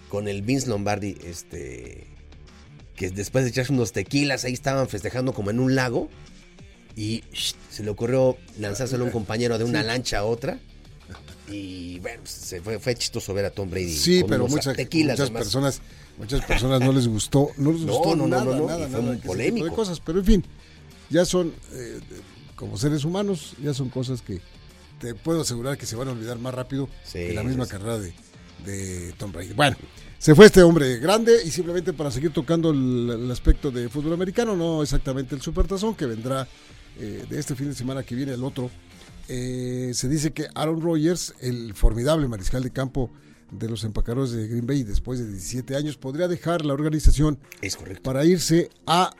con 0.09 0.27
el 0.27 0.41
Vince 0.41 0.67
Lombardi, 0.67 1.15
este, 1.23 2.07
que 2.95 3.09
después 3.11 3.45
de 3.45 3.51
echarse 3.51 3.71
unos 3.71 3.93
tequilas, 3.93 4.43
ahí 4.43 4.51
estaban 4.53 4.89
festejando 4.89 5.33
como 5.33 5.49
en 5.49 5.59
un 5.61 5.75
lago. 5.75 6.09
Y 6.99 7.23
sh, 7.31 7.53
se 7.71 7.81
le 7.83 7.89
ocurrió 7.91 8.35
lanzárselo 8.59 9.03
a 9.03 9.07
un 9.07 9.13
compañero 9.13 9.57
de 9.57 9.63
una 9.63 9.81
lancha 9.83 10.17
a 10.19 10.23
otra. 10.25 10.59
Y 11.49 11.97
bueno, 11.99 12.19
pues, 12.23 12.31
se 12.31 12.61
fue, 12.61 12.77
fue 12.77 12.93
chistoso 12.95 13.33
ver 13.33 13.45
a 13.45 13.49
Tom 13.51 13.69
Brady. 13.69 13.95
Sí, 13.95 14.19
con 14.21 14.29
pero 14.29 14.43
unos 14.43 14.55
muchas, 14.57 14.75
tequilas. 14.75 15.13
muchas 15.17 15.27
además. 15.29 15.43
personas, 15.43 15.81
muchas 16.17 16.45
personas 16.45 16.81
no 16.81 16.91
les 16.91 17.07
gustó, 17.07 17.51
no 17.57 17.71
les 17.71 17.85
gustó 17.85 18.15
no, 18.17 18.27
no, 18.27 18.27
nada, 18.27 18.43
no, 18.45 18.55
no, 18.55 18.67
nada, 18.67 18.79
y 18.85 18.91
fue 18.91 18.99
nada, 18.99 19.13
muy 19.13 19.17
polémico. 19.17 19.65
de 19.67 19.71
cosas, 19.73 19.99
pero 20.01 20.19
en 20.19 20.25
fin, 20.25 20.45
ya 21.09 21.23
son 21.25 21.53
eh, 21.73 21.99
como 22.57 22.77
seres 22.77 23.05
humanos, 23.05 23.53
ya 23.63 23.73
son 23.73 23.89
cosas 23.89 24.21
que 24.21 24.41
te 24.99 25.15
puedo 25.15 25.41
asegurar 25.41 25.77
que 25.77 25.85
se 25.85 25.95
van 25.95 26.09
a 26.09 26.11
olvidar 26.11 26.37
más 26.37 26.53
rápido 26.53 26.89
Sí, 27.05 27.13
que 27.13 27.33
la 27.33 27.43
misma 27.43 27.63
sí. 27.65 27.71
carrera 27.71 27.97
de, 27.97 28.13
de 28.65 29.13
Tom 29.17 29.31
Brady. 29.31 29.53
Bueno, 29.53 29.77
se 30.19 30.35
fue 30.35 30.47
este 30.47 30.61
hombre 30.61 30.97
grande 30.99 31.41
y 31.45 31.49
simplemente 31.49 31.93
para 31.93 32.11
seguir 32.11 32.31
tocando 32.31 32.71
el, 32.71 33.09
el 33.23 33.31
aspecto 33.31 33.71
de 33.71 33.87
fútbol 33.89 34.13
americano, 34.13 34.55
no 34.57 34.83
exactamente 34.83 35.33
el 35.33 35.41
supertazón 35.41 35.95
que 35.95 36.05
vendrá 36.05 36.47
eh, 36.99 37.25
de 37.29 37.39
este 37.39 37.55
fin 37.55 37.67
de 37.69 37.75
semana 37.75 38.03
que 38.03 38.15
viene 38.15 38.33
el 38.33 38.43
otro. 38.43 38.69
Eh, 39.27 39.91
se 39.93 40.09
dice 40.09 40.31
que 40.31 40.47
Aaron 40.55 40.81
Rodgers, 40.81 41.33
el 41.41 41.73
formidable 41.73 42.27
mariscal 42.27 42.63
de 42.63 42.71
campo 42.71 43.11
de 43.51 43.69
los 43.69 43.83
empacadores 43.83 44.31
de 44.31 44.47
Green 44.47 44.65
Bay 44.67 44.83
después 44.83 45.19
de 45.19 45.27
17 45.27 45.75
años, 45.75 45.97
podría 45.97 46.27
dejar 46.27 46.65
la 46.65 46.73
organización 46.73 47.39
Es 47.61 47.75
correcto. 47.75 48.03
para 48.03 48.25
irse 48.25 48.69
a 48.85 49.11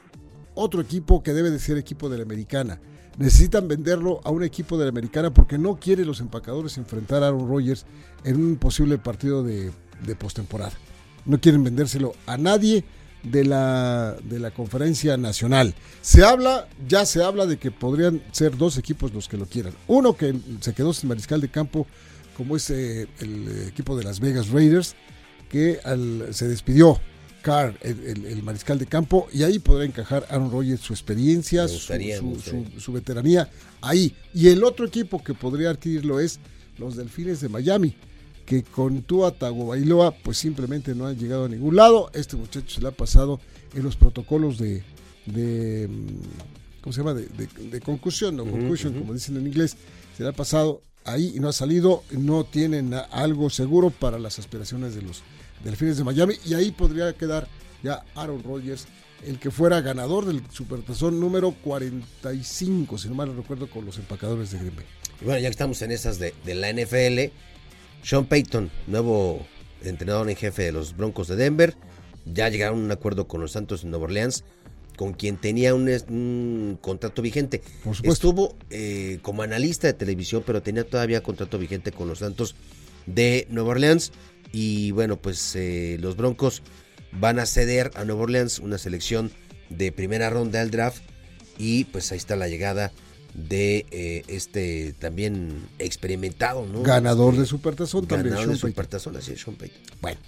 otro 0.56 0.82
equipo 0.82 1.24
que 1.24 1.34
debe 1.34 1.52
de 1.52 1.60
ser 1.60 1.78
equipo 1.78 2.10
de 2.10 2.18
la 2.18 2.24
americana. 2.24 2.80
Necesitan 3.18 3.68
venderlo 3.68 4.22
a 4.24 4.32
un 4.32 4.44
equipo 4.44 4.78
de 4.78 4.86
la 4.86 4.90
americana 4.90 5.34
porque 5.34 5.58
no 5.58 5.80
quiere 5.80 6.06
los 6.06 6.22
empacadores 6.22 6.78
enfrentar 6.78 7.24
a 7.24 7.28
Aaron 7.28 7.48
Rodgers 7.48 7.86
en 8.24 8.38
un 8.42 8.56
posible 8.58 8.98
partido 8.98 9.44
de, 9.44 9.72
de 10.06 10.16
postemporada. 10.16 10.74
No 11.26 11.40
quieren 11.40 11.64
vendérselo 11.64 12.14
a 12.26 12.38
nadie 12.38 12.84
de 13.24 13.44
la, 13.46 14.16
de 14.24 14.40
la 14.40 14.52
conferencia 14.52 15.18
nacional. 15.18 15.74
Se 16.02 16.24
habla, 16.24 16.68
ya 16.88 17.06
se 17.06 17.24
habla 17.24 17.46
de 17.46 17.58
que 17.58 17.72
podrían 17.72 18.22
ser 18.32 18.56
dos 18.58 18.78
equipos 18.78 19.14
los 19.14 19.28
que 19.28 19.38
lo 19.38 19.46
quieran. 19.46 19.74
Uno 19.88 20.16
que 20.16 20.34
se 20.62 20.74
quedó 20.74 20.94
sin 20.94 21.10
mariscal 21.10 21.42
de 21.42 21.50
campo, 21.50 21.86
como 22.38 22.56
es 22.56 22.70
eh, 22.70 23.08
el 23.20 23.68
equipo 23.68 23.98
de 23.98 24.04
Las 24.06 24.20
Vegas 24.20 24.50
Raiders, 24.50 24.96
que 25.50 25.80
al- 25.84 26.28
se 26.32 26.48
despidió 26.48 27.00
Carr, 27.42 27.78
el, 27.82 28.00
el- 28.06 28.26
el 28.26 28.44
mariscal 28.44 28.78
de 28.80 28.86
campo, 28.86 29.28
y 29.34 29.44
ahí 29.44 29.60
podrá 29.60 29.86
encajar 29.86 30.26
Aaron 30.30 30.52
Rodgers 30.52 30.82
su 30.82 30.94
experiencia, 30.94 31.68
su, 31.68 31.78
su- 32.18 32.24
su- 32.76 32.80
su 32.82 32.92
veteranía 32.94 33.50
ahí. 33.82 34.16
Y 34.34 34.48
el 34.50 34.64
otro 34.64 34.86
equipo 34.86 35.24
que 35.24 35.34
podría 35.34 35.70
adquirirlo 35.72 36.20
es 36.20 36.40
los 36.78 36.96
Delfines 36.96 37.42
de 37.42 37.50
Miami, 37.50 37.96
que 38.50 38.64
con 38.64 39.04
Tua 39.04 39.30
Tagovailoa 39.32 40.10
pues 40.24 40.40
simplemente 40.40 40.96
no 40.96 41.06
han 41.06 41.16
llegado 41.20 41.46
a 41.46 41.50
ningún 41.50 41.76
lado. 41.76 42.10
Este 42.16 42.36
muchacho 42.36 42.68
se 42.68 42.82
le 42.82 42.88
ha 42.88 42.92
pasado 42.92 43.40
en 43.76 43.84
los 43.84 43.96
protocolos 43.96 44.58
de, 44.58 44.82
de 45.28 45.88
mm, 45.88 46.82
¿cómo 46.82 46.92
se 46.94 47.00
llama? 47.02 47.14
De, 47.14 47.28
de- 47.28 47.70
de 47.70 47.80
concusión, 47.80 48.36
no 48.36 48.44
concussion, 48.46 48.94
como 48.98 49.14
dicen 49.14 49.38
en 49.38 49.46
inglés. 49.46 49.78
Se 50.18 50.24
le 50.24 50.30
ha 50.30 50.34
pasado 50.34 50.82
ahí 51.06 51.34
y 51.36 51.40
no 51.40 51.48
ha 51.48 51.54
salido. 51.54 52.04
No 52.10 52.44
tienen 52.44 52.96
algo 53.12 53.52
seguro 53.52 53.92
para 53.92 54.18
las 54.18 54.40
aspiraciones 54.40 54.96
de 54.96 55.04
los 55.04 55.22
Delfines 55.64 55.98
de 55.98 56.04
Miami. 56.04 56.34
Y 56.44 56.56
ahí 56.56 56.72
podría 56.72 57.14
quedar 57.14 57.48
ya 57.84 58.04
Aaron 58.16 58.42
Rodgers, 58.42 58.88
el 59.28 59.38
que 59.38 59.52
fuera 59.52 59.80
ganador 59.82 60.26
del 60.26 60.42
Supertazón 60.52 61.20
número 61.20 61.52
45, 61.64 62.98
si 62.98 63.10
no 63.10 63.16
mal 63.16 63.36
recuerdo, 63.36 63.70
con 63.70 63.86
los 63.86 63.98
empacadores 63.98 64.52
de 64.52 64.58
Green 64.60 64.76
Bay. 64.76 64.86
Y 65.22 65.26
bueno, 65.26 65.40
ya 65.40 65.48
que 65.48 65.52
estamos 65.52 65.82
en 65.82 65.92
esas 65.92 66.18
de, 66.20 66.34
de 66.46 66.56
la 66.56 66.72
NFL, 66.74 67.32
Sean 68.04 68.26
Payton, 68.26 68.72
nuevo 68.88 69.46
entrenador 69.84 70.30
en 70.30 70.36
jefe 70.36 70.64
de 70.64 70.72
los 70.72 70.96
Broncos 70.96 71.28
de 71.28 71.36
Denver, 71.36 71.76
ya 72.26 72.50
llegaron 72.50 72.80
a 72.80 72.86
un 72.86 72.92
acuerdo 72.92 73.28
con 73.28 73.42
los 73.42 73.52
Santos 73.52 73.84
de 73.84 73.90
Nueva 73.90 74.06
Orleans, 74.06 74.44
con 74.96 75.14
quien 75.14 75.38
tenía 75.38 75.74
un, 75.74 76.78
contrato 76.82 77.22
vigente. 77.22 77.62
Por. 77.84 77.96
Estuvo 78.04 78.56
eh, 78.70 79.20
como 79.22 79.44
analista 79.44 79.88
de 79.88 79.94
televisión, 79.94 80.44
pero 80.46 80.62
tenía 80.62 80.84
todavía 80.84 81.24
contrato 81.24 81.58
vigente 81.58 81.92
con 81.92 82.08
los 82.08 82.20
Santos 82.20 82.56
de 83.06 83.48
Nueva 83.50 83.70
Orleans. 83.70 84.12
Y 84.52 84.92
bueno, 84.92 85.16
pues 85.16 85.56
eh, 85.56 85.98
los 86.02 86.18
Broncos 86.18 86.64
van 87.14 87.40
a 87.40 87.46
ceder 87.46 87.92
a 87.96 88.04
Nueva 88.04 88.24
Orleans 88.24 88.60
una 88.60 88.78
selección 88.78 89.32
de 89.70 89.92
primera 89.92 90.30
ronda 90.30 90.60
del 90.60 90.72
draft. 90.72 91.02
Y 91.58 91.86
pues 91.86 92.12
ahí 92.12 92.18
está 92.18 92.36
la 92.36 92.48
llegada 92.48 92.92
de 93.48 93.86
eh, 93.92 94.24
este 94.28 94.94
también 95.00 95.68
experimentado, 95.80 96.66
¿no? 96.66 96.82
Ganador 96.82 97.36
de 97.36 97.46
Supertazón 97.46 98.08
también, 98.08 98.36
Ganador 98.36 98.54
de. 98.54 98.60
Supertazón, 98.60 99.16
así 99.18 99.32
es, 99.32 99.42
Sean 99.42 99.56
Payton. 99.56 99.82
Bueno, 100.02 100.20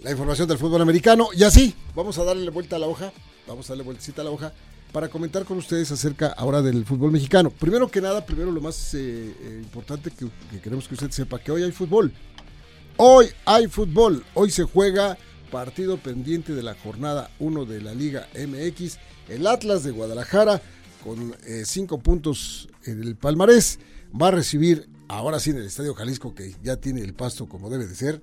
la 0.00 0.10
información 0.10 0.48
del 0.48 0.58
fútbol 0.58 0.82
americano. 0.82 1.28
Y 1.34 1.44
así, 1.44 1.74
vamos 1.94 2.18
a 2.18 2.24
darle 2.24 2.50
vuelta 2.50 2.76
a 2.76 2.78
la 2.78 2.86
hoja. 2.86 3.12
Vamos 3.46 3.68
a 3.68 3.72
darle 3.72 3.84
vueltecita 3.84 4.22
a 4.22 4.24
la 4.24 4.30
hoja 4.30 4.52
para 4.92 5.08
comentar 5.08 5.44
con 5.44 5.58
ustedes 5.58 5.90
acerca 5.90 6.28
ahora 6.28 6.62
del 6.62 6.84
fútbol 6.84 7.10
mexicano. 7.10 7.50
Primero 7.50 7.88
que 7.88 8.00
nada, 8.00 8.24
primero 8.24 8.50
lo 8.50 8.60
más 8.60 8.94
eh, 8.94 8.98
eh, 8.98 9.60
importante 9.62 10.10
que, 10.10 10.26
que 10.50 10.60
queremos 10.60 10.88
que 10.88 10.94
usted 10.94 11.10
sepa, 11.10 11.38
que 11.38 11.50
hoy 11.50 11.62
hay 11.62 11.72
fútbol. 11.72 12.12
Hoy 12.96 13.28
hay 13.44 13.68
fútbol. 13.68 14.24
Hoy 14.34 14.50
se 14.50 14.64
juega 14.64 15.16
partido 15.50 15.96
pendiente 15.96 16.54
de 16.54 16.62
la 16.62 16.74
jornada 16.74 17.30
1 17.38 17.64
de 17.64 17.80
la 17.80 17.94
Liga 17.94 18.28
MX. 18.34 18.98
El 19.28 19.46
Atlas 19.46 19.82
de 19.82 19.90
Guadalajara, 19.90 20.62
con 21.04 21.34
eh, 21.46 21.62
cinco 21.64 21.98
puntos 21.98 22.68
en 22.84 23.02
el 23.02 23.16
palmarés, 23.16 23.78
va 24.20 24.28
a 24.28 24.30
recibir, 24.32 24.88
ahora 25.08 25.40
sí 25.40 25.50
en 25.50 25.56
el 25.58 25.66
Estadio 25.66 25.94
Jalisco, 25.94 26.34
que 26.34 26.54
ya 26.62 26.76
tiene 26.76 27.00
el 27.02 27.14
pasto 27.14 27.48
como 27.48 27.70
debe 27.70 27.86
de 27.86 27.94
ser, 27.94 28.22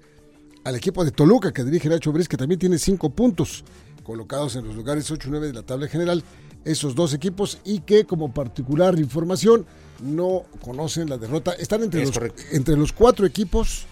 al 0.63 0.75
equipo 0.75 1.05
de 1.05 1.11
Toluca 1.11 1.53
que 1.53 1.63
dirige 1.63 1.89
Nacho 1.89 2.11
Briz, 2.11 2.27
que 2.27 2.37
también 2.37 2.59
tiene 2.59 2.77
cinco 2.79 3.09
puntos 3.11 3.63
colocados 4.03 4.55
en 4.55 4.65
los 4.65 4.75
lugares 4.75 5.09
8 5.09 5.27
y 5.27 5.31
9 5.31 5.47
de 5.47 5.53
la 5.53 5.63
tabla 5.63 5.87
general. 5.87 6.23
Esos 6.63 6.95
dos 6.95 7.13
equipos 7.13 7.59
y 7.63 7.81
que 7.81 8.05
como 8.05 8.33
particular 8.33 8.97
información 8.97 9.67
no 10.01 10.45
conocen 10.61 11.09
la 11.09 11.17
derrota. 11.17 11.53
Están 11.53 11.83
entre, 11.83 12.01
Es 12.01 12.07
los, 12.07 12.17
correcto. 12.17 12.41
entre 12.51 12.75
los 12.75 12.91
cuatro 12.91 13.25
equipos 13.27 13.85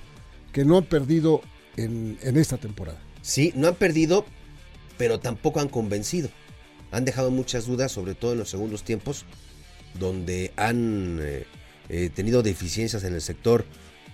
que 0.51 0.65
no 0.65 0.77
han 0.77 0.85
perdido 0.85 1.41
en, 1.77 2.17
en 2.21 2.37
esta 2.37 2.57
temporada. 2.57 2.99
Sí, 3.21 3.53
no 3.55 3.67
han 3.67 3.75
perdido, 3.75 4.25
pero 4.97 5.19
tampoco 5.19 5.59
han 5.59 5.69
convencido. 5.69 6.29
Han 6.93 7.05
dejado 7.05 7.31
muchas 7.31 7.65
dudas, 7.65 7.91
sobre 7.91 8.13
todo 8.13 8.33
en 8.33 8.39
los 8.39 8.49
segundos 8.49 8.83
tiempos, 8.83 9.25
donde 9.99 10.53
han 10.55 11.19
eh, 11.21 11.45
eh, 11.89 12.09
tenido 12.13 12.43
deficiencias 12.43 13.03
en 13.03 13.15
el 13.15 13.21
sector 13.21 13.65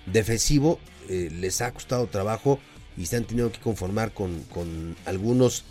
defensivo. 0.05 0.79
eh, 1.09 1.29
les 1.31 1.61
ha 1.61 1.71
costado 1.73 2.07
trabajo 2.07 2.59
y 2.95 3.07
se 3.07 3.17
han 3.17 3.25
tenido 3.25 3.51
que 3.51 3.59
conformar 3.59 4.13
con, 4.13 4.43
con 4.43 4.95
algunos 5.05 5.65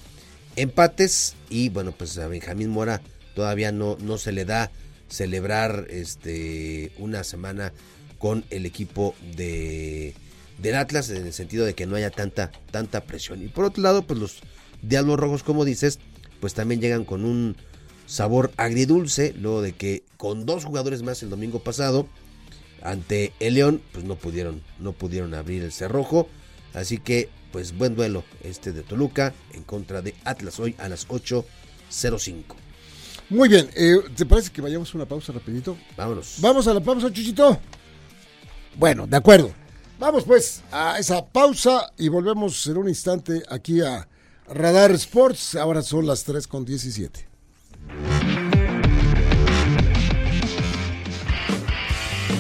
empates. 0.57 1.35
Y 1.49 1.71
bueno, 1.71 1.93
pues 1.93 2.19
a 2.19 2.29
Benjamín 2.29 2.69
Mora 2.69 3.00
todavía 3.35 3.73
no, 3.73 3.97
no 4.00 4.19
se 4.19 4.33
le 4.33 4.45
da 4.45 4.71
celebrar 5.09 5.87
este, 5.88 6.93
una 6.99 7.25
semana 7.25 7.73
con 8.19 8.45
el 8.50 8.67
equipo 8.67 9.15
de, 9.35 10.15
del 10.59 10.75
Atlas 10.75 11.09
en 11.09 11.27
el 11.27 11.33
sentido 11.33 11.65
de 11.65 11.75
que 11.75 11.87
no 11.87 11.97
haya 11.97 12.11
tanta, 12.11 12.50
tanta 12.71 13.05
presión. 13.05 13.43
Y 13.43 13.49
por 13.49 13.65
otro 13.65 13.83
lado, 13.83 14.03
pues 14.03 14.19
los 14.19 14.41
Diablos 14.83 15.19
Rojos, 15.19 15.43
como 15.43 15.65
dices, 15.65 15.99
pues 16.40 16.54
también 16.54 16.80
llegan 16.80 17.04
con 17.04 17.25
un 17.25 17.57
sabor 18.07 18.52
agridulce, 18.57 19.35
luego 19.38 19.62
de 19.62 19.73
que 19.73 20.02
con 20.16 20.47
dos 20.47 20.64
jugadores 20.64 21.02
más 21.02 21.23
el 21.23 21.30
domingo 21.30 21.61
pasado 21.61 22.09
ante 22.83 23.33
el 23.40 23.54
León, 23.54 23.83
pues 23.92 24.04
no 24.04 24.16
pudieron, 24.16 24.62
no 24.78 24.92
pudieron 24.92 25.35
abrir 25.35 25.62
el 25.62 25.73
cerrojo. 25.73 26.28
Así 26.75 26.99
que, 26.99 27.28
pues 27.52 27.76
buen 27.76 27.97
duelo 27.97 28.25
este 28.42 28.73
de 28.73 28.83
Toluca 28.83 29.35
en 29.52 29.62
contra 29.62 30.02
de 30.02 30.14
Atlas 30.25 30.61
hoy 30.61 30.75
a 30.78 30.88
las 30.88 31.09
8.05. 31.09 32.45
Muy 33.30 33.49
bien, 33.49 33.68
eh, 33.75 33.97
¿te 34.16 34.25
parece 34.25 34.50
que 34.50 34.62
vayamos 34.62 34.95
a 34.95 34.99
una 34.99 35.07
pausa 35.07 35.33
rapidito? 35.33 35.76
Vámonos. 35.97 36.37
Vamos 36.40 36.66
a 36.66 36.75
la 36.75 36.80
pausa, 36.80 37.12
Chuchito. 37.12 37.59
Bueno, 38.76 39.07
de 39.07 39.16
acuerdo. 39.16 39.52
Vamos 39.99 40.25
pues 40.25 40.62
a 40.71 40.99
esa 40.99 41.26
pausa 41.26 41.92
y 41.99 42.09
volvemos 42.09 42.66
en 42.68 42.76
un 42.76 42.88
instante 42.88 43.42
aquí 43.50 43.80
a 43.80 44.07
Radar 44.50 44.93
Sports. 44.93 45.57
Ahora 45.57 45.83
son 45.83 46.07
las 46.07 46.25
3 46.25 46.47
con 46.47 46.64
17. 46.64 47.26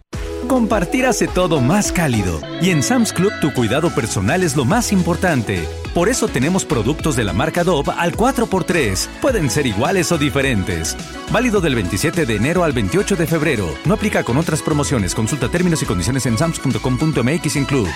Compartir 0.48 1.04
hace 1.04 1.28
todo 1.28 1.60
más 1.60 1.92
cálido. 1.92 2.40
Y 2.62 2.70
en 2.70 2.82
Sam's 2.82 3.12
Club 3.12 3.30
tu 3.42 3.52
cuidado 3.52 3.94
personal 3.94 4.42
es 4.42 4.56
lo 4.56 4.64
más 4.64 4.92
importante. 4.92 5.68
Por 5.94 6.08
eso 6.08 6.26
tenemos 6.26 6.64
productos 6.64 7.16
de 7.16 7.24
la 7.24 7.34
marca 7.34 7.64
Dove 7.64 7.92
al 7.96 8.16
4x3. 8.16 9.08
Pueden 9.20 9.50
ser 9.50 9.66
iguales 9.66 10.10
o 10.10 10.16
diferentes. 10.16 10.96
Válido 11.30 11.60
del 11.60 11.74
27 11.74 12.24
de 12.24 12.36
enero 12.36 12.64
al 12.64 12.72
28 12.72 13.16
de 13.16 13.26
febrero. 13.26 13.68
No 13.84 13.92
aplica 13.92 14.24
con 14.24 14.38
otras 14.38 14.62
promociones. 14.62 15.14
Consulta 15.14 15.48
términos 15.50 15.82
y 15.82 15.86
condiciones 15.86 16.24
en 16.24 16.38
sams.com.mx 16.38 17.56
en 17.56 17.64
club. 17.66 17.88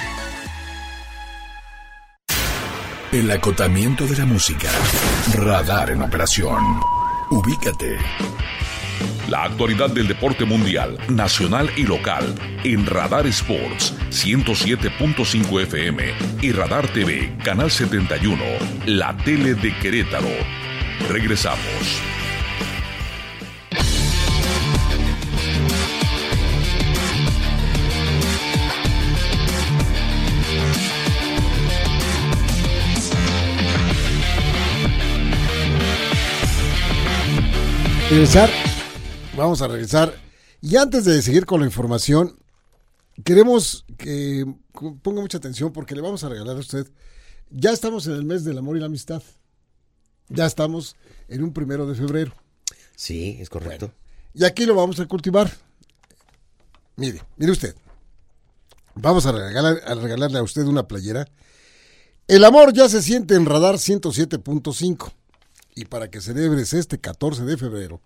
El 3.12 3.31
acotamiento 3.31 4.07
de 4.07 4.19
la 4.19 4.27
música. 4.27 4.69
Radar 5.35 5.91
en 5.91 6.03
operación. 6.03 6.81
Ubícate. 7.31 7.97
La 9.29 9.45
actualidad 9.45 9.91
del 9.91 10.09
deporte 10.09 10.45
mundial, 10.45 10.99
nacional 11.09 11.71
y 11.77 11.85
local 11.85 12.35
en 12.65 12.87
Radar 12.87 13.27
Sports 13.27 13.95
107.5 14.11 15.62
FM 15.62 16.05
y 16.43 16.53
Radar 16.53 16.87
TV, 16.93 17.37
Canal 17.45 17.71
71, 17.71 18.43
la 18.87 19.17
tele 19.19 19.55
de 19.55 19.77
Querétaro. 19.79 20.29
Regresamos. 21.09 22.03
Regresar. 38.11 38.72
Vamos 39.37 39.62
a 39.62 39.68
regresar. 39.68 40.14
Y 40.61 40.77
antes 40.77 41.05
de 41.05 41.23
seguir 41.23 41.47
con 41.47 41.61
la 41.61 41.66
información, 41.66 42.38
queremos 43.25 43.87
que 43.97 44.45
ponga 45.03 45.23
mucha 45.23 45.38
atención 45.38 45.73
porque 45.73 45.95
le 45.95 46.03
vamos 46.03 46.23
a 46.23 46.29
regalar 46.29 46.57
a 46.57 46.61
usted. 46.61 46.87
Ya 47.51 47.71
estamos 47.71 48.07
en 48.07 48.12
el 48.12 48.25
mes 48.25 48.45
del 48.45 48.59
amor 48.59 48.77
y 48.77 48.81
la 48.81 48.87
amistad. 48.87 49.23
Ya 50.29 50.47
estamos 50.47 50.97
en 51.29 51.42
un 51.42 51.53
primero 51.53 51.87
de 51.87 51.95
febrero. 51.95 52.35
Sí, 52.95 53.38
es 53.40 53.49
correcto. 53.49 53.92
Y 54.35 54.45
aquí 54.45 54.66
lo 54.66 54.75
vamos 54.75 55.01
a 55.01 55.07
cultivar. 55.07 55.51
Mire, 56.97 57.23
mire 57.37 57.53
usted. 57.53 57.75
Vamos 58.95 59.25
a, 59.25 59.33
regalar, 59.33 59.81
a 59.87 59.95
regalarle 59.95 60.38
a 60.38 60.42
usted 60.42 60.64
una 60.64 60.87
playera. 60.87 61.27
El 62.29 62.45
amor 62.45 62.73
ya 62.75 62.88
se 62.88 63.03
siente 63.03 63.35
en 63.35 63.47
Radar 63.47 63.77
107.5. 63.77 65.12
Y 65.75 65.87
para 65.87 66.11
que 66.11 66.21
celebres 66.21 66.75
este 66.75 66.99
14 66.99 67.45
de 67.45 67.57
febrero, 67.57 68.03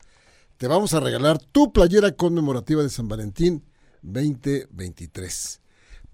te 0.58 0.66
vamos 0.68 0.94
a 0.94 1.00
regalar 1.00 1.38
tu 1.38 1.72
playera 1.72 2.12
conmemorativa 2.12 2.82
de 2.82 2.88
San 2.88 3.08
Valentín 3.08 3.62
2023. 4.02 5.60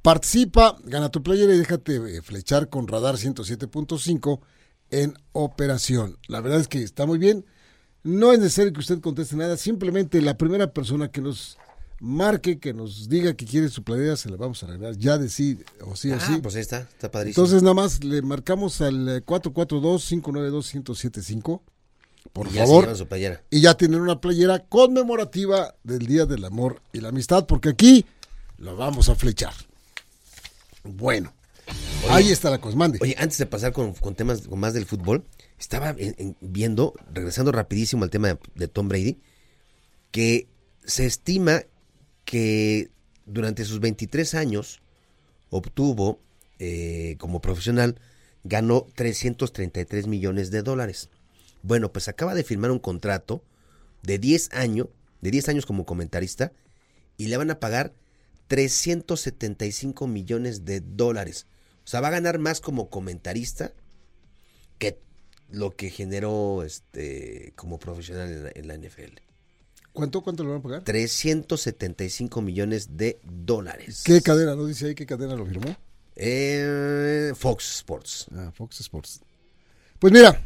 Participa, 0.02 0.76
gana 0.84 1.10
tu 1.10 1.22
playera 1.22 1.54
y 1.54 1.58
déjate 1.58 2.16
eh, 2.16 2.22
flechar 2.22 2.68
con 2.68 2.88
Radar 2.88 3.14
107.5 3.16 4.40
en 4.90 5.14
operación. 5.32 6.18
La 6.26 6.40
verdad 6.40 6.58
es 6.60 6.66
que 6.68 6.82
está 6.82 7.06
muy 7.06 7.18
bien. 7.18 7.44
No 8.02 8.32
es 8.32 8.40
necesario 8.40 8.72
que 8.72 8.80
usted 8.80 9.00
conteste 9.00 9.36
nada, 9.36 9.56
simplemente 9.56 10.20
la 10.20 10.36
primera 10.36 10.72
persona 10.72 11.12
que 11.12 11.20
nos 11.20 11.56
marque, 12.00 12.58
que 12.58 12.74
nos 12.74 13.08
diga 13.08 13.34
que 13.34 13.46
quiere 13.46 13.68
su 13.68 13.84
playera, 13.84 14.16
se 14.16 14.28
la 14.28 14.36
vamos 14.36 14.60
a 14.64 14.66
regalar 14.66 14.96
ya 14.96 15.18
de 15.18 15.28
sí 15.28 15.56
o 15.86 15.94
sí 15.94 16.10
o 16.10 16.16
Ah, 16.16 16.20
sí. 16.20 16.38
pues 16.42 16.56
ahí 16.56 16.62
está, 16.62 16.80
está 16.80 17.08
padrísimo. 17.12 17.44
Entonces 17.44 17.62
nada 17.62 17.74
más 17.74 18.02
le 18.02 18.22
marcamos 18.22 18.80
al 18.80 19.08
eh, 19.08 19.24
442-592-1075, 19.24 21.60
por 22.32 22.48
Y 22.48 22.52
ya 22.52 22.60
favor, 22.62 22.96
su 22.96 23.06
playera. 23.06 23.42
y 23.50 23.60
ya 23.60 23.74
tienen 23.74 24.00
una 24.00 24.20
playera 24.20 24.60
conmemorativa 24.60 25.74
del 25.84 26.06
Día 26.06 26.24
del 26.26 26.44
Amor 26.44 26.80
y 26.92 27.00
la 27.00 27.08
Amistad, 27.08 27.46
porque 27.46 27.70
aquí 27.70 28.04
lo 28.58 28.76
vamos 28.76 29.08
a 29.08 29.14
flechar. 29.14 29.52
Bueno, 30.84 31.32
ahí 32.08 32.30
está 32.30 32.50
la 32.50 32.60
cosa, 32.60 32.76
mande. 32.76 32.98
Oye, 33.00 33.14
antes 33.18 33.38
de 33.38 33.46
pasar 33.46 33.72
con, 33.72 33.92
con 33.94 34.14
temas 34.14 34.42
con 34.48 34.58
más 34.58 34.74
del 34.74 34.86
fútbol, 34.86 35.24
estaba 35.58 35.90
en- 35.90 36.14
en- 36.18 36.36
viendo, 36.40 36.94
regresando 37.12 37.52
rapidísimo 37.52 38.04
al 38.04 38.10
tema 38.10 38.28
de, 38.28 38.38
de 38.54 38.68
Tom 38.68 38.88
Brady, 38.88 39.18
que 40.10 40.48
se 40.84 41.06
estima 41.06 41.62
que 42.24 42.90
durante 43.26 43.64
sus 43.64 43.78
23 43.80 44.34
años 44.34 44.80
obtuvo 45.50 46.18
eh, 46.58 47.16
como 47.18 47.40
profesional, 47.40 48.00
ganó 48.44 48.86
333 48.94 50.06
millones 50.06 50.50
de 50.50 50.62
dólares. 50.62 51.08
Bueno, 51.62 51.92
pues 51.92 52.08
acaba 52.08 52.34
de 52.34 52.44
firmar 52.44 52.70
un 52.70 52.78
contrato 52.78 53.42
de 54.02 54.18
10 54.18 54.50
años, 54.52 54.88
de 55.20 55.30
10 55.30 55.48
años 55.48 55.66
como 55.66 55.86
comentarista, 55.86 56.52
y 57.16 57.28
le 57.28 57.36
van 57.36 57.50
a 57.50 57.60
pagar 57.60 57.94
375 58.48 60.06
millones 60.06 60.64
de 60.64 60.80
dólares. 60.80 61.46
O 61.84 61.88
sea, 61.88 62.00
va 62.00 62.08
a 62.08 62.12
ganar 62.12 62.38
más 62.38 62.60
como 62.60 62.90
comentarista 62.90 63.72
que 64.78 65.00
lo 65.50 65.74
que 65.76 65.90
generó 65.90 66.62
este 66.62 67.52
como 67.56 67.78
profesional 67.78 68.52
en 68.54 68.68
la, 68.68 68.76
NFL. 68.76 69.18
¿Cuánto, 69.92 70.22
¿Cuánto 70.22 70.42
le 70.42 70.50
van 70.50 70.58
a 70.58 70.62
pagar? 70.62 70.84
375 70.84 72.42
millones 72.42 72.96
de 72.96 73.20
dólares. 73.24 74.02
¿Qué 74.04 74.20
cadena? 74.20 74.54
¿No 74.54 74.66
dice 74.66 74.86
ahí 74.86 74.94
qué 74.94 75.06
cadena 75.06 75.36
lo 75.36 75.46
firmó? 75.46 75.76
Eh, 76.16 77.32
Fox 77.34 77.76
Sports. 77.76 78.26
Ah, 78.34 78.52
Fox 78.54 78.80
Sports. 78.80 79.20
Pues 79.98 80.12
mira, 80.12 80.42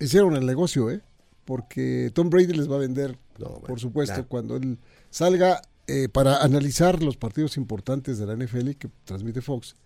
hicieron 0.00 0.36
el 0.36 0.46
negocio, 0.46 0.90
¿eh? 0.90 1.02
Porque 1.44 2.10
Tom 2.12 2.28
Brady 2.28 2.52
les 2.52 2.70
va 2.70 2.76
a 2.76 2.80
vender, 2.80 3.18
por 3.66 3.78
supuesto, 3.78 4.26
cuando 4.26 4.56
él 4.56 4.78
salga 5.10 5.62
eh, 5.86 6.08
para 6.08 6.42
analizar 6.42 7.02
los 7.02 7.16
partidos 7.16 7.56
importantes 7.56 8.18
de 8.18 8.26
la 8.26 8.34
NFL 8.34 8.72
que 8.72 8.88
transmite 9.04 9.40
Fox. 9.40 9.76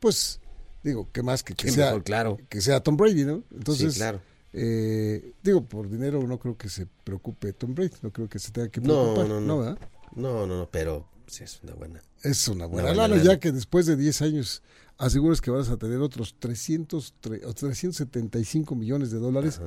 Pues 0.00 0.40
digo, 0.82 1.08
¿qué 1.12 1.22
más 1.22 1.44
que, 1.44 1.54
que 1.54 1.70
sea 1.70 1.98
claro. 2.00 2.38
que 2.48 2.60
sea 2.60 2.80
Tom 2.80 2.96
Brady, 2.96 3.24
¿no? 3.24 3.44
Entonces, 3.52 3.94
sí, 3.94 4.00
claro. 4.00 4.20
Eh, 4.52 5.32
digo, 5.42 5.64
por 5.64 5.88
dinero 5.88 6.22
no 6.26 6.38
creo 6.38 6.56
que 6.56 6.68
se 6.68 6.86
preocupe 7.04 7.52
Tom 7.52 7.74
Brady, 7.74 7.94
no 8.02 8.12
creo 8.12 8.28
que 8.28 8.38
se 8.38 8.50
tenga 8.50 8.68
que 8.68 8.80
preocupar. 8.80 9.28
No, 9.28 9.40
no, 9.40 9.64
no. 9.64 9.78
No, 10.16 10.46
no, 10.46 10.46
no, 10.46 10.68
pero 10.70 11.08
sí 11.26 11.44
es 11.44 11.60
una 11.62 11.74
buena. 11.74 12.02
Es 12.22 12.48
una 12.48 12.66
buena, 12.66 12.94
lana, 12.94 13.22
ya 13.22 13.38
que 13.38 13.52
después 13.52 13.86
de 13.86 13.96
10 13.96 14.22
años 14.22 14.62
aseguras 14.98 15.40
que 15.40 15.50
vas 15.50 15.68
a 15.68 15.76
tener 15.76 15.98
otros 15.98 16.36
300, 16.38 17.14
375 17.20 18.74
millones 18.74 19.10
de 19.10 19.18
dólares. 19.18 19.60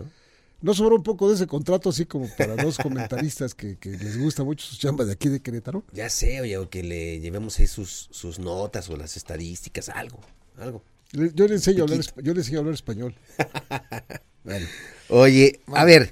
¿No 0.60 0.74
sobra 0.74 0.96
un 0.96 1.04
poco 1.04 1.30
de 1.30 1.36
ese 1.36 1.46
contrato 1.46 1.90
así 1.90 2.06
como 2.06 2.28
para 2.36 2.56
dos 2.56 2.78
comentaristas 2.84 3.54
que, 3.54 3.78
les 3.84 4.18
gusta 4.18 4.44
mucho 4.44 4.66
su 4.66 4.78
chamba 4.78 5.06
de 5.06 5.14
aquí 5.14 5.30
de 5.30 5.40
Querétaro? 5.40 5.84
Ya 5.94 6.10
sé, 6.10 6.42
oye, 6.42 6.58
o 6.58 6.70
que 6.70 6.82
le 6.82 7.20
llevemos 7.20 7.60
ahí 7.60 7.68
sus, 7.68 8.10
sus 8.12 8.40
notas 8.40 8.90
o 8.90 8.98
las 8.98 9.18
estadísticas, 9.18 9.90
algo, 9.90 10.20
algo. 10.58 10.82
Yo 11.12 11.48
le 11.48 11.56
enseño, 11.56 11.84
a 11.84 11.88
hablar, 11.88 12.02
yo 12.22 12.34
le 12.34 12.40
enseño 12.40 12.58
a 12.58 12.60
hablar 12.60 12.74
español. 12.74 13.16
Oye, 15.10 15.62
a 15.68 15.86
ver, 15.86 16.12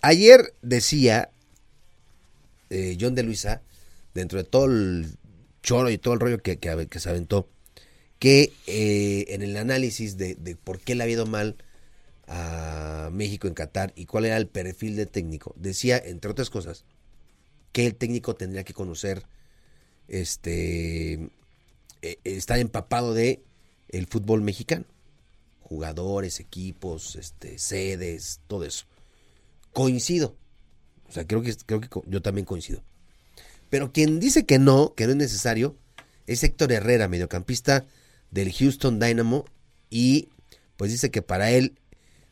ayer 0.00 0.54
decía 0.62 1.30
eh, 2.70 2.96
John 2.98 3.14
de 3.14 3.22
Luisa, 3.22 3.60
dentro 4.14 4.38
de 4.38 4.44
todo 4.44 4.66
el 4.66 5.16
choro 5.62 5.90
y 5.90 5.98
todo 5.98 6.14
el 6.14 6.20
rollo 6.20 6.42
que, 6.42 6.58
que, 6.58 7.00
se 7.00 7.10
aventó, 7.10 7.48
que 8.18 8.52
eh, 8.66 9.26
en 9.28 9.42
el 9.42 9.56
análisis 9.56 10.16
de, 10.16 10.36
por 10.62 10.80
qué 10.80 10.94
le 10.94 11.04
ha 11.04 11.08
ido 11.08 11.26
mal 11.26 11.56
a 12.26 13.10
México 13.12 13.48
en 13.48 13.54
Qatar 13.54 13.92
y 13.96 14.06
cuál 14.06 14.26
era 14.26 14.36
el 14.36 14.46
perfil 14.46 14.96
del 14.96 15.08
técnico, 15.08 15.54
decía, 15.56 15.98
entre 15.98 16.30
otras 16.30 16.50
cosas, 16.50 16.84
que 17.72 17.86
el 17.86 17.94
técnico 17.94 18.34
tendría 18.34 18.64
que 18.64 18.74
conocer, 18.74 19.24
este, 20.08 21.30
eh, 22.02 22.18
estar 22.24 22.58
empapado 22.58 23.14
de 23.14 23.42
el 23.88 24.06
fútbol 24.06 24.42
mexicano 24.42 24.86
jugadores, 25.70 26.40
equipos, 26.40 27.14
este, 27.14 27.56
sedes, 27.58 28.40
todo 28.48 28.64
eso. 28.64 28.86
Coincido. 29.72 30.36
O 31.08 31.12
sea, 31.12 31.24
creo 31.28 31.42
que, 31.42 31.54
creo 31.64 31.80
que 31.80 31.88
yo 32.06 32.20
también 32.20 32.44
coincido. 32.44 32.82
Pero 33.70 33.92
quien 33.92 34.20
dice 34.20 34.44
que 34.44 34.58
no, 34.58 34.94
que 34.94 35.06
no 35.06 35.12
es 35.12 35.16
necesario, 35.16 35.76
es 36.26 36.44
Héctor 36.44 36.72
Herrera, 36.72 37.08
mediocampista 37.08 37.86
del 38.30 38.52
Houston 38.52 39.00
Dynamo, 39.00 39.46
y 39.88 40.28
pues 40.76 40.90
dice 40.90 41.10
que 41.10 41.22
para 41.22 41.50
él 41.50 41.78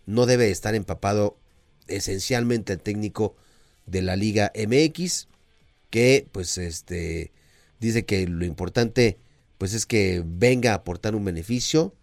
no 0.06 0.26
debe 0.26 0.50
estar 0.50 0.74
empapado 0.74 1.38
esencialmente 1.86 2.72
el 2.72 2.80
técnico 2.80 3.36
de 3.86 4.02
la 4.02 4.16
Liga 4.16 4.52
MX, 4.54 5.28
que 5.90 6.26
pues 6.32 6.58
este 6.58 7.32
dice 7.80 8.04
que 8.04 8.26
lo 8.26 8.44
importante 8.44 9.18
pues 9.58 9.74
es 9.74 9.86
que 9.86 10.22
venga 10.24 10.72
a 10.72 10.76
aportar 10.76 11.14
un 11.14 11.24
beneficio 11.24 11.94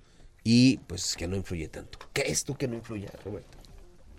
y 0.43 0.77
pues 0.87 1.15
que 1.15 1.27
no 1.27 1.35
influye 1.35 1.67
tanto. 1.67 1.97
¿Qué 2.13 2.23
es 2.27 2.43
tú 2.43 2.55
que 2.55 2.67
no 2.67 2.75
influye, 2.75 3.07
Roberto? 3.23 3.57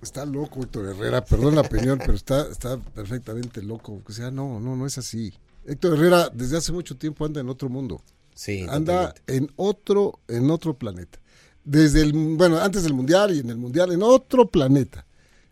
Está 0.03 0.25
loco 0.27 0.63
Héctor 0.63 0.87
Herrera, 0.87 1.25
perdón 1.25 1.55
la 1.55 1.63
opinión, 1.63 1.99
pero 1.99 2.15
está, 2.15 2.49
está 2.51 2.79
perfectamente 2.79 3.63
loco. 3.63 4.03
O 4.07 4.13
sea, 4.13 4.31
no, 4.31 4.61
no, 4.61 4.77
no 4.77 4.87
es 4.87 4.99
así. 4.99 5.33
Héctor 5.65 5.95
Herrera 5.95 6.31
desde 6.33 6.59
hace 6.59 6.73
mucho 6.73 6.97
tiempo 6.97 7.25
anda 7.25 7.41
en 7.41 7.49
otro 7.49 7.69
mundo. 7.69 8.03
Sí. 8.35 8.67
Anda 8.69 9.15
en 9.27 9.51
otro, 9.57 10.21
en 10.29 10.51
otro 10.51 10.75
planeta. 10.79 11.19
Desde 11.65 12.03
el, 12.03 12.13
bueno, 12.13 12.59
antes 12.59 12.85
del 12.85 12.95
mundial 12.95 13.35
y 13.35 13.41
en 13.41 13.51
el 13.51 13.57
mundial, 13.57 13.93
en 13.93 14.03
otro 14.03 14.49
planeta. 14.49 15.07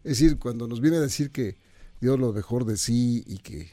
Es 0.05 0.19
decir, 0.19 0.39
cuando 0.39 0.69
nos 0.69 0.81
viene 0.81 0.99
a 0.99 1.01
decir 1.01 1.31
que 1.31 1.57
dio 2.01 2.17
lo 2.17 2.33
mejor 2.33 2.67
de 2.67 2.77
sí 2.77 3.25
y 3.27 3.39
que 3.39 3.73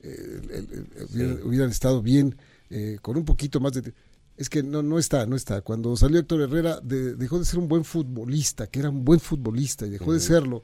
eh, 0.00 1.40
hubieran, 1.44 1.70
estado 1.70 2.00
bien 2.00 2.36
eh, 2.70 2.98
con 3.02 3.16
un 3.16 3.24
poquito 3.24 3.60
más 3.60 3.72
de 3.72 3.92
es 4.36 4.50
que 4.50 4.62
no, 4.62 4.82
no 4.82 4.98
está, 4.98 5.26
no 5.26 5.36
está. 5.36 5.62
Cuando 5.62 5.96
salió 5.96 6.20
Héctor 6.20 6.42
Herrera 6.42 6.80
dejó 6.82 7.38
de 7.38 7.44
ser 7.44 7.58
un 7.58 7.68
buen 7.68 7.84
futbolista, 7.84 8.66
que 8.66 8.80
era 8.80 8.90
un 8.90 9.04
buen 9.04 9.20
futbolista, 9.20 9.86
y 9.86 9.90
dejó 9.90 10.12
de 10.12 10.20
serlo 10.20 10.62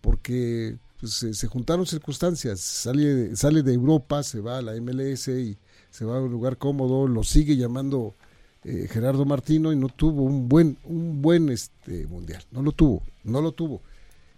porque 0.00 0.78
pues, 1.00 1.12
se, 1.14 1.46
juntaron 1.46 1.86
circunstancias. 1.86 2.60
Sale, 2.60 3.36
sale 3.36 3.62
de 3.62 3.74
Europa, 3.74 4.22
se 4.22 4.40
va 4.40 4.58
a 4.58 4.62
la 4.62 4.80
MLS 4.80 5.28
y 5.28 5.56
se 5.90 6.04
va 6.04 6.18
a 6.18 6.20
un 6.20 6.30
lugar 6.30 6.58
cómodo, 6.58 7.06
lo 7.06 7.22
sigue 7.24 7.56
llamando 7.56 8.14
eh, 8.64 8.88
Gerardo 8.90 9.24
Martino 9.24 9.72
y 9.72 9.76
no 9.76 9.88
tuvo 9.88 10.22
un 10.22 10.48
buen, 10.48 10.78
un 10.84 11.22
buen 11.22 11.48
este 11.48 12.06
mundial. 12.06 12.42
No 12.50 12.62
lo 12.62 12.72
tuvo, 12.72 13.02
no 13.24 13.40
lo 13.40 13.52
tuvo. 13.52 13.82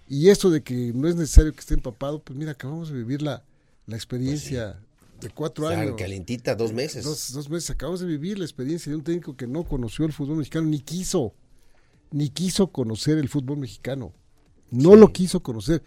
Y 0.06 0.28
esto 0.28 0.50
de 0.50 0.62
que 0.62 0.92
no 0.94 1.08
es 1.08 1.16
necesario 1.16 1.52
que 1.52 1.60
esté 1.60 1.74
empapado, 1.74 2.18
pues 2.20 2.38
mira, 2.38 2.52
acabamos 2.52 2.88
de 2.90 2.96
vivir 2.96 3.22
la, 3.22 3.42
la 3.86 3.96
experiencia 3.96 4.78
pues 4.78 4.87
de 5.20 5.30
cuatro 5.30 5.66
o 5.66 5.68
sea, 5.68 5.80
años. 5.80 5.96
calentita, 5.96 6.54
dos 6.54 6.72
meses. 6.72 7.04
Dos, 7.04 7.48
meses. 7.50 7.70
Acabamos 7.70 8.00
de 8.00 8.06
vivir 8.06 8.38
la 8.38 8.44
experiencia 8.44 8.90
de 8.90 8.96
un 8.96 9.04
técnico 9.04 9.36
que 9.36 9.46
no 9.46 9.64
conoció 9.64 10.04
el 10.04 10.12
fútbol 10.12 10.36
mexicano, 10.36 10.66
ni 10.66 10.80
quiso, 10.80 11.34
ni 12.10 12.30
quiso 12.30 12.68
conocer 12.68 13.18
el 13.18 13.28
fútbol 13.28 13.58
mexicano. 13.58 14.12
No 14.70 14.96
lo 14.96 15.12
quiso 15.12 15.42
conocer. 15.42 15.82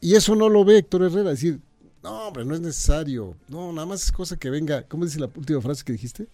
Y 0.00 0.14
eso 0.14 0.34
no 0.34 0.48
lo 0.48 0.64
ve 0.64 0.78
Héctor 0.78 1.04
Herrera, 1.04 1.30
decir, 1.30 1.60
no, 2.02 2.28
hombre, 2.28 2.44
no 2.44 2.54
es 2.54 2.60
necesario. 2.60 3.36
No, 3.48 3.72
nada 3.72 3.86
más 3.86 4.02
es 4.02 4.12
cosa 4.12 4.36
que 4.36 4.50
venga. 4.50 4.86
¿Cómo 4.86 5.04
dice 5.04 5.18
la 5.18 5.30
última 5.34 5.60
frase 5.60 5.84
que 5.84 5.92
dijiste? 5.92 6.28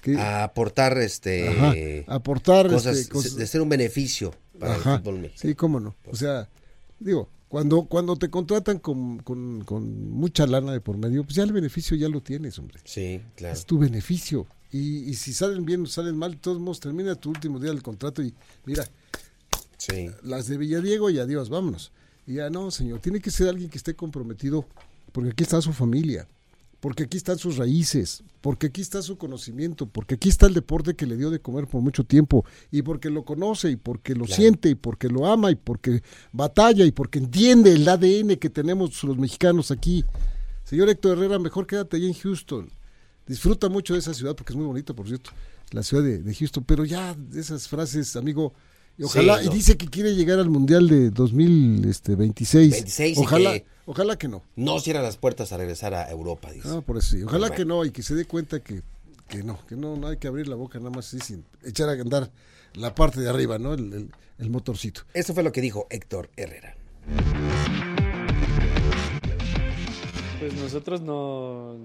Que, 0.00 0.16
a 0.16 0.44
aportar 0.44 0.96
este 0.98 1.48
ajá, 1.48 1.74
aportar 2.14 2.68
cosas, 2.68 2.96
este, 2.96 3.30
de 3.30 3.46
ser 3.46 3.60
un 3.60 3.68
beneficio 3.68 4.32
para 4.58 4.76
el 4.76 4.82
fútbol 4.82 5.18
mexicano. 5.18 5.50
Sí, 5.50 5.54
cómo 5.56 5.80
no. 5.80 5.96
O 6.08 6.14
sea, 6.14 6.48
digo, 7.00 7.28
cuando, 7.48 7.84
cuando 7.84 8.16
te 8.16 8.28
contratan 8.28 8.78
con, 8.78 9.18
con, 9.18 10.10
mucha 10.10 10.46
lana 10.46 10.72
de 10.72 10.80
por 10.80 10.98
medio, 10.98 11.24
pues 11.24 11.36
ya 11.36 11.44
el 11.44 11.52
beneficio 11.52 11.96
ya 11.96 12.08
lo 12.08 12.20
tienes, 12.20 12.58
hombre. 12.58 12.80
Sí, 12.84 13.22
claro. 13.34 13.54
Es 13.54 13.64
tu 13.66 13.78
beneficio. 13.78 14.46
Y, 14.72 15.08
y 15.08 15.14
si 15.14 15.32
salen 15.32 15.64
bien 15.64 15.82
o 15.82 15.86
salen 15.86 16.16
mal, 16.16 16.32
de 16.32 16.38
todos 16.38 16.58
modos 16.60 16.80
termina 16.80 17.14
tu 17.14 17.30
último 17.30 17.60
día 17.60 17.70
del 17.70 17.82
contrato 17.82 18.22
y 18.22 18.34
mira, 18.64 18.84
sí. 19.78 20.10
las 20.22 20.48
de 20.48 20.58
Villadiego 20.58 21.08
y 21.10 21.18
adiós, 21.18 21.48
vámonos. 21.48 21.92
Y 22.26 22.34
ya 22.34 22.50
no, 22.50 22.70
señor, 22.70 22.98
tiene 23.00 23.20
que 23.20 23.30
ser 23.30 23.48
alguien 23.48 23.70
que 23.70 23.78
esté 23.78 23.94
comprometido, 23.94 24.66
porque 25.12 25.30
aquí 25.30 25.44
está 25.44 25.62
su 25.62 25.72
familia 25.72 26.26
porque 26.86 27.02
aquí 27.02 27.16
están 27.16 27.36
sus 27.36 27.56
raíces, 27.56 28.22
porque 28.40 28.68
aquí 28.68 28.80
está 28.80 29.02
su 29.02 29.18
conocimiento, 29.18 29.86
porque 29.86 30.14
aquí 30.14 30.28
está 30.28 30.46
el 30.46 30.54
deporte 30.54 30.94
que 30.94 31.04
le 31.04 31.16
dio 31.16 31.30
de 31.30 31.40
comer 31.40 31.66
por 31.66 31.82
mucho 31.82 32.04
tiempo, 32.04 32.44
y 32.70 32.82
porque 32.82 33.10
lo 33.10 33.24
conoce, 33.24 33.70
y 33.72 33.76
porque 33.76 34.14
lo 34.14 34.24
siente, 34.24 34.68
y 34.68 34.76
porque 34.76 35.08
lo 35.08 35.26
ama, 35.26 35.50
y 35.50 35.56
porque 35.56 36.04
batalla, 36.30 36.84
y 36.84 36.92
porque 36.92 37.18
entiende 37.18 37.72
el 37.72 37.88
ADN 37.88 38.36
que 38.36 38.50
tenemos 38.50 39.02
los 39.02 39.18
mexicanos 39.18 39.72
aquí. 39.72 40.04
Señor 40.62 40.88
Héctor 40.88 41.18
Herrera, 41.18 41.40
mejor 41.40 41.66
quédate 41.66 41.96
allá 41.96 42.06
en 42.06 42.14
Houston. 42.14 42.70
Disfruta 43.26 43.68
mucho 43.68 43.94
de 43.94 43.98
esa 43.98 44.14
ciudad, 44.14 44.36
porque 44.36 44.52
es 44.52 44.56
muy 44.56 44.66
bonita, 44.66 44.94
por 44.94 45.08
cierto, 45.08 45.32
la 45.72 45.82
ciudad 45.82 46.04
de, 46.04 46.34
Houston, 46.36 46.62
pero 46.62 46.84
ya 46.84 47.16
esas 47.34 47.66
frases, 47.66 48.14
amigo, 48.14 48.54
y 48.98 49.04
ojalá, 49.04 49.42
y 49.42 49.48
dice 49.48 49.76
que 49.76 49.88
quiere 49.88 50.14
llegar 50.14 50.38
al 50.38 50.48
Mundial 50.48 50.88
de 50.88 51.10
2026. 51.10 52.70
26 52.70 53.18
ojalá, 53.18 53.62
ojalá 53.84 54.16
que 54.16 54.28
no. 54.28 54.42
No 54.56 54.78
cierra 54.80 55.02
las 55.02 55.18
puertas 55.18 55.52
a 55.52 55.58
regresar 55.58 55.92
a 55.92 56.10
Europa, 56.10 56.50
dice. 56.50 56.68
No, 56.68 56.80
por 56.80 56.96
eso 56.96 57.16
sí. 57.16 57.22
Ojalá 57.22 57.50
que 57.50 57.66
no 57.66 57.84
y 57.84 57.90
que 57.90 58.02
se 58.02 58.14
dé 58.14 58.24
cuenta 58.24 58.60
que, 58.60 58.82
que 59.28 59.42
no, 59.42 59.58
que 59.66 59.76
no, 59.76 59.96
no 59.96 60.08
hay 60.08 60.16
que 60.16 60.28
abrir 60.28 60.48
la 60.48 60.56
boca 60.56 60.78
nada 60.78 60.90
más 60.90 61.08
así 61.08 61.18
sin 61.20 61.44
echar 61.62 61.90
a 61.90 61.92
andar 61.92 62.30
la 62.74 62.94
parte 62.94 63.20
de 63.20 63.28
arriba, 63.28 63.58
¿no? 63.58 63.74
El, 63.74 64.10
el, 64.38 64.50
motorcito. 64.50 65.02
Eso 65.12 65.34
fue 65.34 65.42
lo 65.42 65.52
que 65.52 65.60
dijo 65.60 65.86
Héctor 65.90 66.30
Herrera. 66.36 66.74
Pues 70.38 70.54
nosotros 70.54 71.02
no, 71.02 71.76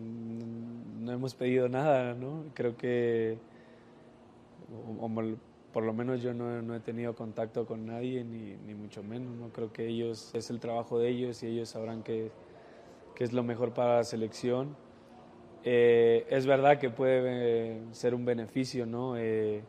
no 0.99 1.11
hemos 1.11 1.35
pedido 1.35 1.67
nada, 1.67 2.13
¿no? 2.13 2.45
Creo 2.53 2.77
que 2.77 3.37
por 5.73 5.83
lo 5.83 5.93
menos 5.93 6.21
yo 6.21 6.33
no, 6.33 6.75
he 6.75 6.79
tenido 6.79 7.15
contacto 7.15 7.65
con 7.65 7.85
nadie, 7.85 8.23
ni, 8.23 8.73
mucho 8.73 9.03
menos. 9.03 9.35
No 9.35 9.49
creo 9.49 9.71
que 9.71 9.87
ellos, 9.87 10.31
es 10.33 10.49
el 10.49 10.59
trabajo 10.59 10.99
de 10.99 11.09
ellos 11.09 11.41
y 11.43 11.47
ellos 11.47 11.69
sabrán 11.69 12.03
qué, 12.03 12.31
que 13.15 13.23
es 13.23 13.31
lo 13.31 13.43
mejor 13.43 13.73
para 13.73 13.97
la 13.97 14.03
selección. 14.03 14.75
Eh, 15.63 16.25
es 16.29 16.45
verdad 16.45 16.77
que 16.77 16.89
puede 16.89 17.21
eh, 17.23 17.81
ser 17.91 18.15
un 18.15 18.25
beneficio, 18.25 18.85
¿no? 18.85 19.15
Eh, 19.17 19.61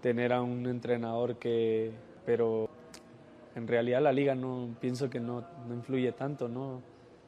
tener 0.00 0.32
a 0.32 0.40
un 0.40 0.66
entrenador 0.66 1.36
que, 1.36 1.92
pero 2.24 2.68
en 3.54 3.68
realidad 3.68 4.00
la 4.00 4.12
liga 4.12 4.34
no 4.34 4.68
pienso 4.80 5.10
que 5.10 5.20
no, 5.20 5.44
no 5.68 5.74
influye 5.74 6.12
tanto, 6.12 6.48
¿no? 6.48 6.80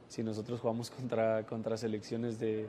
Si 0.07 0.23
nosotros 0.23 0.59
jugamos 0.59 0.89
contra, 0.91 1.45
contra 1.45 1.77
selecciones 1.77 2.39
de, 2.39 2.67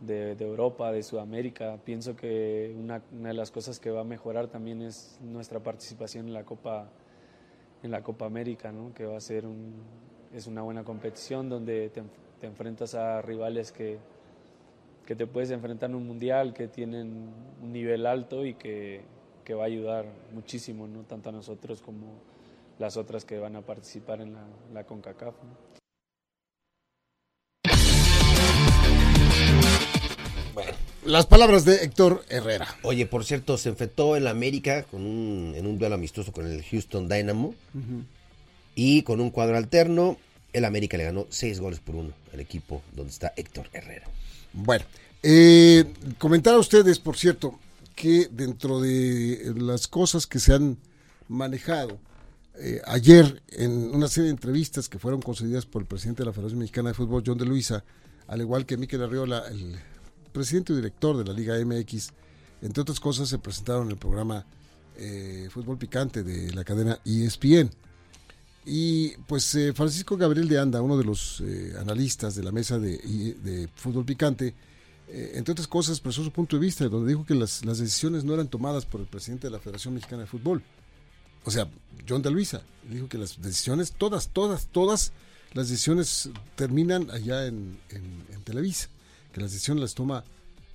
de, 0.00 0.32
Europa, 0.40 0.92
de 0.92 1.02
Sudamérica, 1.02 1.78
pienso 1.84 2.16
que 2.16 2.74
una, 2.78 3.02
de 3.10 3.32
las 3.32 3.50
cosas 3.50 3.78
que 3.80 3.90
va 3.90 4.02
a 4.02 4.04
mejorar 4.04 4.48
también 4.48 4.82
es 4.82 5.18
nuestra 5.22 5.60
participación 5.60 6.26
en 6.28 6.34
la 6.34 6.44
Copa, 6.44 6.88
en 7.82 7.90
la 7.90 8.02
Copa 8.02 8.26
América, 8.26 8.72
¿no? 8.72 8.92
Que 8.94 9.06
va 9.06 9.16
a 9.16 9.20
ser 9.20 9.46
un, 9.46 9.74
es 10.34 10.46
una 10.46 10.62
buena 10.62 10.84
competición 10.84 11.48
donde 11.48 11.90
te, 11.90 12.02
enfrentas 12.42 12.94
a 12.94 13.22
rivales 13.22 13.72
que, 13.72 13.98
que 15.04 15.16
te 15.16 15.26
puedes 15.26 15.50
enfrentar 15.50 15.90
en 15.90 15.96
un 15.96 16.06
mundial, 16.06 16.52
que 16.52 16.68
tienen 16.68 17.30
un 17.62 17.72
nivel 17.72 18.06
alto 18.06 18.44
y 18.44 18.54
que, 18.54 19.00
que 19.44 19.54
va 19.54 19.64
a 19.64 19.66
ayudar 19.66 20.04
muchísimo, 20.32 20.86
¿no? 20.86 21.02
tanto 21.02 21.30
a 21.30 21.32
nosotros 21.32 21.80
como 21.80 22.06
las 22.78 22.96
otras 22.96 23.24
que 23.24 23.38
van 23.38 23.56
a 23.56 23.62
participar 23.62 24.20
en 24.20 24.36
la 24.72 24.84
CONCACAF. 24.84 25.34
Bueno. 30.56 30.72
Las 31.04 31.26
palabras 31.26 31.66
de 31.66 31.84
Héctor 31.84 32.24
Herrera. 32.30 32.66
Oye, 32.82 33.04
por 33.04 33.26
cierto, 33.26 33.58
se 33.58 33.68
enfrentó 33.68 34.16
en 34.16 34.24
la 34.24 34.30
América 34.30 34.84
con 34.84 35.02
un, 35.02 35.52
en 35.54 35.66
un 35.66 35.78
duelo 35.78 35.96
amistoso 35.96 36.32
con 36.32 36.50
el 36.50 36.64
Houston 36.64 37.10
Dynamo 37.10 37.54
y 38.74 39.02
con 39.02 39.20
un 39.20 39.28
cuadro 39.28 39.58
alterno. 39.58 40.16
El 40.54 40.64
América 40.64 40.96
le 40.96 41.04
ganó 41.04 41.26
seis 41.28 41.60
goles 41.60 41.80
por 41.80 41.96
uno 41.96 42.14
al 42.32 42.40
equipo 42.40 42.82
donde 42.94 43.12
está 43.12 43.34
Héctor 43.36 43.68
Herrera. 43.74 44.06
Bueno, 44.54 44.86
eh, 45.22 45.92
comentar 46.16 46.54
a 46.54 46.58
ustedes, 46.58 47.00
por 47.00 47.18
cierto, 47.18 47.60
que 47.94 48.28
dentro 48.30 48.80
de 48.80 49.52
las 49.58 49.86
cosas 49.86 50.26
que 50.26 50.38
se 50.38 50.54
han 50.54 50.78
manejado 51.28 51.98
eh, 52.58 52.80
ayer 52.86 53.42
en 53.50 53.94
una 53.94 54.08
serie 54.08 54.28
de 54.28 54.36
entrevistas 54.36 54.88
que 54.88 54.98
fueron 54.98 55.20
concedidas 55.20 55.66
por 55.66 55.82
el 55.82 55.86
presidente 55.86 56.22
de 56.22 56.28
la 56.28 56.32
Federación 56.32 56.60
Mexicana 56.60 56.88
de 56.88 56.94
Fútbol, 56.94 57.22
John 57.26 57.36
de 57.36 57.44
Luisa, 57.44 57.84
al 58.26 58.40
igual 58.40 58.64
que 58.64 58.78
Miquel 58.78 59.02
Arriola, 59.02 59.44
el 59.50 59.78
presidente 60.36 60.72
y 60.72 60.76
director 60.76 61.16
de 61.16 61.24
la 61.24 61.32
Liga 61.32 61.56
MX, 61.64 62.10
entre 62.62 62.82
otras 62.82 63.00
cosas 63.00 63.28
se 63.28 63.38
presentaron 63.38 63.86
en 63.86 63.92
el 63.92 63.96
programa 63.96 64.44
eh, 64.96 65.48
Fútbol 65.50 65.78
Picante 65.78 66.22
de 66.22 66.52
la 66.52 66.64
cadena 66.64 66.98
ESPN. 67.04 67.70
Y 68.66 69.16
pues 69.28 69.54
eh, 69.54 69.72
Francisco 69.72 70.16
Gabriel 70.16 70.48
de 70.48 70.58
Anda, 70.58 70.82
uno 70.82 70.98
de 70.98 71.04
los 71.04 71.42
analistas 71.78 72.34
de 72.34 72.42
la 72.42 72.52
mesa 72.52 72.78
de, 72.78 73.68
Fútbol 73.76 74.04
Picante, 74.04 74.54
entre 75.08 75.52
otras 75.52 75.68
cosas 75.68 75.92
expresó 75.92 76.24
su 76.24 76.32
punto 76.32 76.56
de 76.56 76.62
vista, 76.62 76.86
donde 76.88 77.12
dijo 77.12 77.24
que 77.24 77.34
las, 77.34 77.62
decisiones 77.62 78.24
no 78.24 78.34
eran 78.34 78.48
tomadas 78.48 78.84
por 78.84 79.00
el 79.00 79.06
presidente 79.06 79.46
de 79.46 79.52
la 79.52 79.60
Federación 79.60 79.94
Mexicana 79.94 80.22
de 80.22 80.28
Fútbol, 80.28 80.62
o 81.46 81.50
sea, 81.50 81.68
John 82.08 82.22
de 82.22 82.30
Luisa 82.30 82.60
dijo 82.90 83.08
que 83.08 83.18
las 83.18 83.40
decisiones, 83.40 83.92
todas, 83.92 84.30
todas, 84.30 84.66
todas 84.66 85.12
las 85.52 85.68
decisiones 85.68 86.28
terminan 86.56 87.10
allá 87.10 87.46
en, 87.46 87.78
Televisa, 88.44 88.88
que 89.36 89.42
las 89.42 89.52
decisiones 89.52 89.82
las 89.82 89.94
toma 89.94 90.24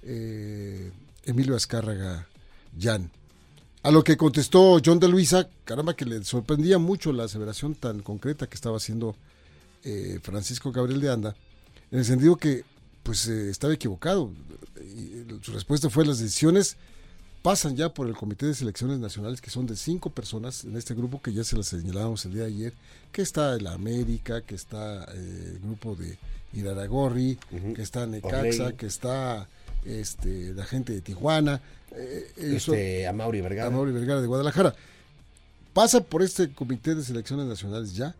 eh, 0.03 0.91
Emilio 1.25 1.55
Azcárraga 1.55 2.27
Jan. 2.79 3.09
A 3.81 3.89
lo 3.89 4.03
que 4.03 4.15
contestó 4.15 4.79
John 4.85 4.99
de 4.99 5.07
Luisa, 5.07 5.49
caramba, 5.65 5.95
que 5.95 6.05
le 6.05 6.23
sorprendía 6.23 6.77
mucho 6.77 7.11
la 7.11 7.23
aseveración 7.23 7.73
tan 7.73 8.03
concreta 8.03 8.45
que 8.45 8.53
estaba 8.53 8.77
haciendo 8.77 9.15
eh, 9.83 10.19
Francisco 10.21 10.71
Gabriel 10.71 11.01
de 11.01 11.11
Anda, 11.11 11.35
en 11.89 11.97
el 11.97 12.05
sentido 12.05 12.35
que 12.35 12.63
pues 13.01 13.27
eh, 13.27 13.49
estaba 13.49 13.73
equivocado. 13.73 14.31
Y 14.79 15.25
su 15.41 15.53
respuesta 15.53 15.89
fue 15.89 16.05
las 16.05 16.19
decisiones 16.19 16.77
pasan 17.41 17.75
ya 17.75 17.91
por 17.91 18.07
el 18.07 18.15
Comité 18.15 18.45
de 18.45 18.53
Selecciones 18.53 18.99
Nacionales, 18.99 19.41
que 19.41 19.49
son 19.49 19.65
de 19.65 19.75
cinco 19.75 20.11
personas 20.11 20.65
en 20.65 20.77
este 20.77 20.93
grupo 20.93 21.19
que 21.19 21.33
ya 21.33 21.43
se 21.43 21.57
las 21.57 21.65
señalábamos 21.65 22.23
el 22.25 22.33
día 22.33 22.43
de 22.43 22.49
ayer, 22.49 22.73
que 23.11 23.23
está 23.23 23.55
el 23.55 23.65
América, 23.65 24.41
que 24.41 24.53
está 24.53 25.05
eh, 25.05 25.53
el 25.55 25.59
grupo 25.59 25.95
de 25.95 26.19
Iraragorri, 26.53 27.37
que 27.75 27.81
está 27.81 28.05
Necaxa, 28.05 28.73
que 28.73 28.85
está 28.85 29.47
este, 29.85 30.53
la 30.53 30.65
gente 30.65 30.93
de 30.93 31.01
Tijuana, 31.01 31.61
eh, 31.95 32.31
este, 32.37 33.07
Amauri 33.07 33.41
Vergara. 33.41 33.67
Amauri 33.67 33.91
Vergara 33.91 34.21
de 34.21 34.27
Guadalajara. 34.27 34.75
Pasa 35.73 36.01
por 36.01 36.21
este 36.21 36.51
Comité 36.51 36.95
de 36.95 37.03
Selecciones 37.03 37.45
Nacionales 37.45 37.95
ya, 37.95 38.15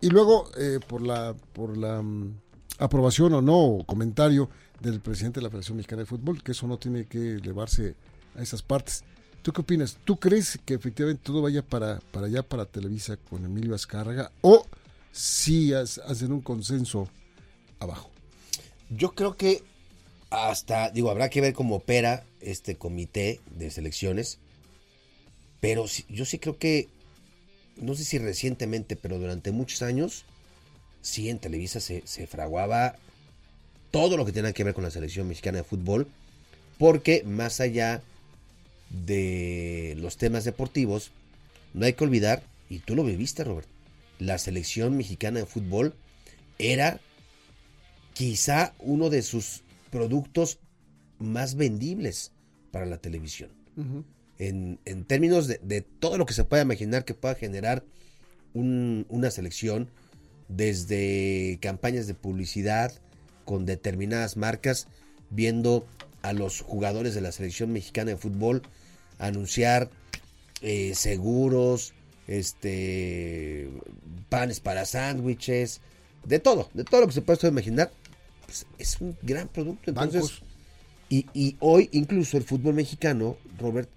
y 0.00 0.10
luego 0.10 0.50
eh, 0.56 0.80
por 0.86 1.00
la, 1.00 1.34
por 1.52 1.76
la 1.76 2.02
mm, 2.02 2.34
aprobación 2.78 3.32
o 3.34 3.40
no, 3.40 3.84
comentario 3.86 4.50
del 4.80 5.00
presidente 5.00 5.38
de 5.38 5.44
la 5.44 5.50
Federación 5.50 5.76
Mexicana 5.76 6.02
de 6.02 6.06
Fútbol, 6.06 6.42
que 6.42 6.52
eso 6.52 6.66
no 6.66 6.76
tiene 6.76 7.06
que 7.06 7.34
elevarse 7.34 7.94
a 8.36 8.42
esas 8.42 8.62
partes. 8.62 9.04
¿Tú 9.42 9.52
qué 9.52 9.60
opinas? 9.60 9.98
¿Tú 10.04 10.18
crees 10.18 10.58
que 10.64 10.74
efectivamente 10.74 11.22
todo 11.24 11.42
vaya 11.42 11.62
para, 11.62 12.00
para 12.10 12.26
allá, 12.26 12.42
para 12.42 12.64
Televisa 12.64 13.16
con 13.16 13.44
Emilio 13.44 13.74
Azcárraga? 13.74 14.32
¿O 14.40 14.66
si 15.12 15.72
hacen 15.74 16.32
un 16.32 16.40
consenso 16.40 17.08
abajo? 17.78 18.10
Yo 18.90 19.14
creo 19.14 19.36
que 19.36 19.62
hasta, 20.30 20.90
digo, 20.90 21.10
habrá 21.10 21.28
que 21.28 21.42
ver 21.42 21.52
cómo 21.52 21.76
opera 21.76 22.24
este 22.40 22.76
comité 22.76 23.40
de 23.56 23.70
selecciones, 23.70 24.38
pero 25.60 25.84
yo 26.08 26.24
sí 26.24 26.38
creo 26.38 26.58
que, 26.58 26.88
no 27.76 27.94
sé 27.94 28.04
si 28.04 28.18
recientemente, 28.18 28.96
pero 28.96 29.18
durante 29.18 29.52
muchos 29.52 29.82
años, 29.82 30.24
sí 31.02 31.28
en 31.28 31.38
Televisa 31.38 31.80
se, 31.80 32.02
se 32.06 32.26
fraguaba 32.26 32.96
todo 33.90 34.16
lo 34.16 34.24
que 34.24 34.32
tenga 34.32 34.52
que 34.52 34.64
ver 34.64 34.74
con 34.74 34.84
la 34.84 34.90
selección 34.90 35.28
mexicana 35.28 35.58
de 35.58 35.64
fútbol, 35.64 36.08
porque 36.78 37.22
más 37.24 37.60
allá 37.60 38.02
de 38.88 39.94
los 39.98 40.16
temas 40.16 40.44
deportivos, 40.44 41.12
no 41.74 41.84
hay 41.84 41.92
que 41.92 42.04
olvidar, 42.04 42.42
y 42.70 42.78
tú 42.78 42.94
lo 42.94 43.04
viviste, 43.04 43.44
Robert, 43.44 43.68
la 44.26 44.38
selección 44.38 44.96
mexicana 44.96 45.40
de 45.40 45.46
fútbol 45.46 45.94
era 46.58 47.00
quizá 48.14 48.74
uno 48.78 49.10
de 49.10 49.22
sus 49.22 49.62
productos 49.90 50.58
más 51.18 51.54
vendibles 51.54 52.32
para 52.70 52.86
la 52.86 52.98
televisión. 52.98 53.50
en, 54.38 55.04
términos 55.06 55.46
de, 55.48 55.82
todo 55.82 56.18
lo 56.18 56.26
que 56.26 56.34
se 56.34 56.44
pueda 56.44 56.62
imaginar 56.62 57.04
que 57.04 57.14
pueda 57.14 57.34
generar 57.34 57.84
una 58.54 59.30
selección, 59.30 59.88
desde 60.48 61.58
campañas 61.62 62.06
de 62.06 62.14
publicidad, 62.14 62.92
con 63.44 63.64
determinadas 63.64 64.36
marcas, 64.36 64.88
viendo 65.30 65.86
a 66.20 66.32
los 66.32 66.60
jugadores 66.60 67.14
de 67.14 67.22
la 67.22 67.32
selección 67.32 67.72
mexicana 67.72 68.10
de 68.10 68.16
fútbol 68.16 68.62
anunciar 69.18 69.90
eh, 70.60 70.94
seguros, 70.94 71.94
este, 72.38 73.68
panes 74.28 74.60
para 74.60 74.86
sándwiches, 74.86 75.80
de 76.24 76.38
todo, 76.38 76.70
de 76.74 76.84
todo 76.84 77.02
lo 77.02 77.06
que 77.06 77.12
se 77.12 77.22
puede 77.22 77.48
imaginar. 77.48 77.90
Pues, 78.46 78.66
es 78.78 79.00
un 79.00 79.16
gran 79.22 79.48
producto. 79.48 79.90
Entonces, 79.90 80.42
y, 81.08 81.26
y, 81.34 81.56
hoy 81.60 81.88
incluso 81.92 82.36
el 82.36 82.44
fútbol 82.44 82.74
mexicano, 82.74 83.36
Robert, 83.58 83.88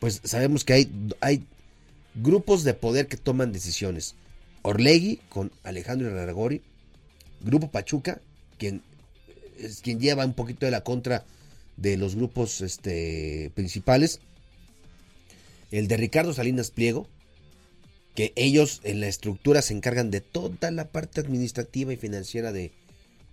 pues 0.00 0.20
sabemos 0.24 0.64
que 0.64 0.72
hay, 0.74 1.14
hay 1.20 1.46
grupos 2.14 2.64
de 2.64 2.74
poder 2.74 3.06
que 3.06 3.16
toman 3.16 3.52
decisiones. 3.52 4.14
Orlegui 4.62 5.20
con 5.28 5.50
Alejandro 5.62 6.08
Aragori, 6.20 6.62
Grupo 7.40 7.70
Pachuca 7.70 8.20
quien 8.58 8.82
es 9.58 9.80
quien 9.80 9.98
lleva 9.98 10.24
un 10.24 10.34
poquito 10.34 10.66
de 10.66 10.72
la 10.72 10.82
contra 10.82 11.24
de 11.76 11.96
los 11.96 12.14
grupos 12.14 12.60
este, 12.60 13.50
principales. 13.54 14.20
El 15.70 15.88
de 15.88 15.96
Ricardo 15.96 16.34
Salinas 16.34 16.70
Pliego, 16.70 17.08
que 18.14 18.32
ellos 18.36 18.80
en 18.84 19.00
la 19.00 19.08
estructura 19.08 19.62
se 19.62 19.74
encargan 19.74 20.10
de 20.10 20.20
toda 20.20 20.70
la 20.70 20.88
parte 20.88 21.20
administrativa 21.20 21.92
y 21.92 21.96
financiera 21.96 22.52
de, 22.52 22.72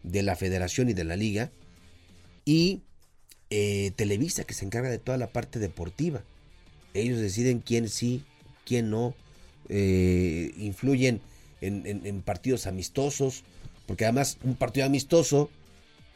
la 0.04 0.36
federación 0.36 0.90
y 0.90 0.94
de 0.94 1.04
la 1.04 1.16
liga. 1.16 1.52
Y 2.46 2.82
eh, 3.50 3.92
Televisa, 3.96 4.44
que 4.44 4.54
se 4.54 4.66
encarga 4.66 4.90
de 4.90 5.00
toda 5.00 5.18
la 5.18 5.28
parte 5.28 5.60
deportiva. 5.60 6.24
Ellos 6.94 7.20
deciden 7.20 7.60
quién 7.60 7.90
sí, 7.90 8.24
quién 8.66 8.90
no. 8.90 9.16
Eh, 9.70 10.54
influyen 10.58 11.20
en 11.60 12.22
partidos 12.22 12.68
amistosos 12.68 13.44
porque 13.88 14.06
además 14.06 14.38
un 14.44 14.56
partido 14.56 14.86
amistoso 14.86 15.50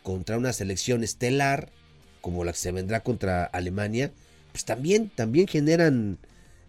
contra 0.04 0.38
una 0.38 0.54
selección 0.54 1.04
estelar, 1.04 1.70
como 2.20 2.44
la 2.44 2.52
que 2.52 2.60
se 2.60 2.72
vendrá 2.72 3.02
contra 3.02 3.46
Alemania, 3.46 4.12
pues 4.52 4.66
también, 4.66 5.10
también 5.10 5.48
generan 5.48 6.20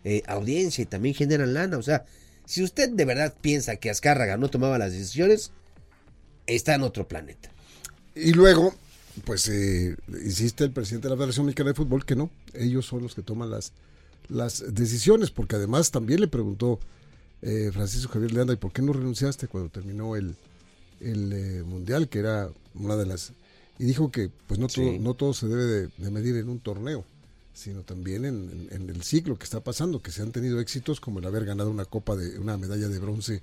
eh, 0.05 0.23
audiencia 0.27 0.83
y 0.83 0.87
también 0.87 1.15
generan 1.15 1.55
lana. 1.55 1.79
O 1.79 1.83
sea, 1.83 2.05
si 2.45 2.62
usted 2.62 2.91
de 2.91 3.05
verdad 3.05 3.35
piensa 3.41 3.77
que 3.77 3.91
Azcárraga 3.91 4.37
no 4.37 4.49
tomaba 4.49 4.79
las 4.79 4.93
decisiones, 4.93 5.53
está 6.47 6.75
en 6.75 6.83
otro 6.83 7.07
planeta. 7.09 7.51
Y 8.15 8.33
luego, 8.33 8.75
pues 9.25 9.49
eh, 9.49 9.97
insiste 10.25 10.65
el 10.65 10.73
presidente 10.73 11.09
de 11.09 11.11
la 11.11 11.17
Federación 11.17 11.47
Mexicana 11.47 11.71
de 11.71 11.75
Fútbol 11.75 12.05
que 12.05 12.17
no, 12.17 12.31
ellos 12.55 12.87
son 12.87 13.03
los 13.03 13.15
que 13.15 13.23
toman 13.23 13.51
las, 13.51 13.73
las 14.29 14.65
decisiones, 14.75 15.31
porque 15.31 15.57
además 15.57 15.91
también 15.91 16.21
le 16.21 16.29
preguntó 16.29 16.79
eh, 17.41 17.71
Francisco 17.73 18.12
Javier 18.12 18.33
Leanda, 18.33 18.53
¿y 18.53 18.57
por 18.57 18.73
qué 18.73 18.83
no 18.83 18.93
renunciaste 18.93 19.49
cuando 19.49 19.71
terminó 19.71 20.17
el, 20.17 20.37
el 21.01 21.33
eh, 21.33 21.62
Mundial, 21.62 22.09
que 22.09 22.19
era 22.19 22.51
una 22.75 22.97
de 22.97 23.07
las... 23.07 23.33
Y 23.79 23.85
dijo 23.85 24.12
que 24.12 24.31
pues 24.47 24.61
no, 24.61 24.69
todo, 24.69 24.93
no 25.01 25.15
todo 25.15 25.33
se 25.35 25.49
debe 25.49 25.65
de, 25.65 25.88
de 25.97 26.11
medir 26.11 26.37
en 26.37 26.49
un 26.49 26.61
torneo, 26.61 27.05
sino 27.55 27.83
también 27.83 28.25
en, 28.25 28.69
en- 28.73 28.83
en 28.83 28.91
el 28.91 29.03
ciclo 29.03 29.37
que 29.38 29.45
está 29.45 29.61
pasando, 29.61 30.01
que 30.03 30.11
se 30.11 30.23
han 30.23 30.33
tenido 30.33 30.61
éxitos 30.61 31.01
como 31.01 31.19
el 31.19 31.27
haber 31.27 31.45
ganado 31.45 31.71
una 31.71 31.85
copa 31.85 32.17
de 32.17 32.38
una 32.38 32.57
medalla 32.57 32.88
de 32.88 32.99
bronce 32.99 33.43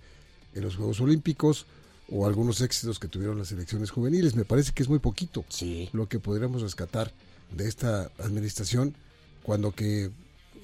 en 0.55 0.63
los 0.63 0.75
Juegos 0.75 0.99
Olímpicos 1.01 1.65
o 2.11 2.25
algunos 2.25 2.61
éxitos 2.61 2.97
que 2.99 3.07
tuvieron 3.07 3.37
las 3.37 3.49
selecciones 3.49 3.91
juveniles. 3.91 4.35
Me 4.35 4.45
parece 4.45 4.71
que 4.73 4.81
es 4.83 4.89
muy 4.89 4.99
poquito 4.99 5.45
Sí. 5.49 5.89
lo 5.93 6.09
que 6.09 6.19
podríamos 6.19 6.61
rescatar 6.63 7.13
de 7.55 7.67
esta 7.67 8.11
administración 8.17 8.95
cuando 9.43 9.71
que 9.71 10.09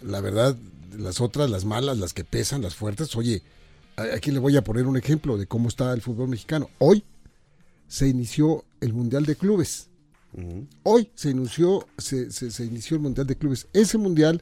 la 0.02 0.22
verdad 0.22 0.56
las 0.98 1.22
otras, 1.22 1.50
las 1.50 1.66
malas, 1.66 1.98
las 2.00 2.14
que 2.14 2.24
pesan, 2.24 2.62
las 2.62 2.74
fuertes, 2.76 3.16
oye, 3.16 3.44
aquí 4.16 4.32
le 4.32 4.40
voy 4.40 4.58
a 4.58 4.64
poner 4.64 4.88
un 4.88 4.98
ejemplo 4.98 5.38
de 5.38 5.46
cómo 5.46 5.70
está 5.70 5.94
el 5.94 6.02
fútbol 6.02 6.30
mexicano. 6.30 6.70
Hoy 6.80 7.04
se 7.88 8.08
inició 8.08 8.64
el 8.82 8.94
Mundial 8.94 9.26
de 9.26 9.36
Clubes. 9.36 9.88
Hoy 10.84 11.10
se 11.16 11.30
inició, 11.32 11.88
se, 11.98 12.32
se- 12.32 12.52
se 12.52 12.66
inició 12.66 12.96
el 12.98 13.04
Mundial 13.04 13.26
de 13.28 13.36
Clubes. 13.38 13.68
Ese 13.74 13.98
Mundial 13.98 14.42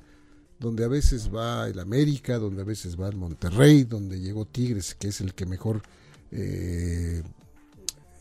donde 0.59 0.85
a 0.85 0.87
veces 0.87 1.29
va 1.33 1.67
el 1.67 1.77
América, 1.79 2.37
donde 2.37 2.61
a 2.61 2.65
veces 2.65 2.99
va 2.99 3.09
el 3.09 3.15
Monterrey, 3.17 3.83
donde 3.83 4.19
llegó 4.19 4.45
Tigres, 4.45 4.95
que 4.95 5.09
es 5.09 5.19
el 5.21 5.33
que 5.33 5.45
mejor 5.45 5.81
eh, 6.31 7.21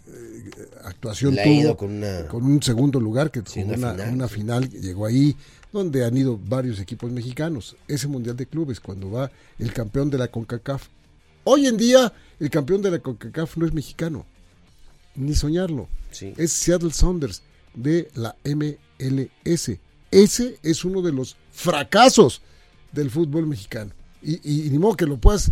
eh, 0.09 0.51
actuación 0.85 1.35
tuvo 1.63 1.77
con 1.77 1.93
una- 1.93 2.27
con 2.29 2.45
un 2.45 2.63
segundo 2.63 2.99
lugar 3.01 3.31
que 3.31 3.43
Sí, 3.47 3.61
una 4.13 4.29
final, 4.29 4.69
llegó 4.71 5.07
ahí 5.07 5.37
donde 5.73 6.05
han 6.05 6.17
ido 6.17 6.39
varios 6.39 6.81
equipos 6.81 7.11
mexicanos. 7.11 7.77
Ese 7.89 8.09
mundial 8.09 8.37
de 8.37 8.47
clubes 8.47 8.81
cuando 8.81 9.11
va 9.11 9.31
el 9.59 9.73
campeón 9.73 10.11
de 10.11 10.19
la 10.19 10.29
Concacaf. 10.29 10.89
Hoy 11.45 11.67
en 11.67 11.77
día 11.77 12.13
el 12.41 12.51
campeón 12.51 12.83
de 12.83 12.91
la 12.91 12.99
Concacaf 12.99 13.57
no 13.57 13.65
es 13.67 13.73
mexicano. 13.73 14.27
Ni 15.15 15.35
soñarlo. 15.35 15.89
Sí. 16.11 16.35
es 16.37 16.53
Seattle 16.53 16.93
Saunders 16.93 17.43
de 17.75 18.11
la 18.15 18.37
MLS. 18.45 19.71
Ese 20.11 20.59
es 20.63 20.85
uno 20.85 21.03
de 21.03 21.13
los 21.13 21.37
fracasos 21.53 22.43
del 22.93 23.11
fútbol 23.11 23.47
mexicano. 23.47 23.93
Y, 24.23 24.69
ni 24.71 24.79
modo 24.79 24.95
que 24.95 25.07
lo 25.07 25.17
puedas, 25.17 25.51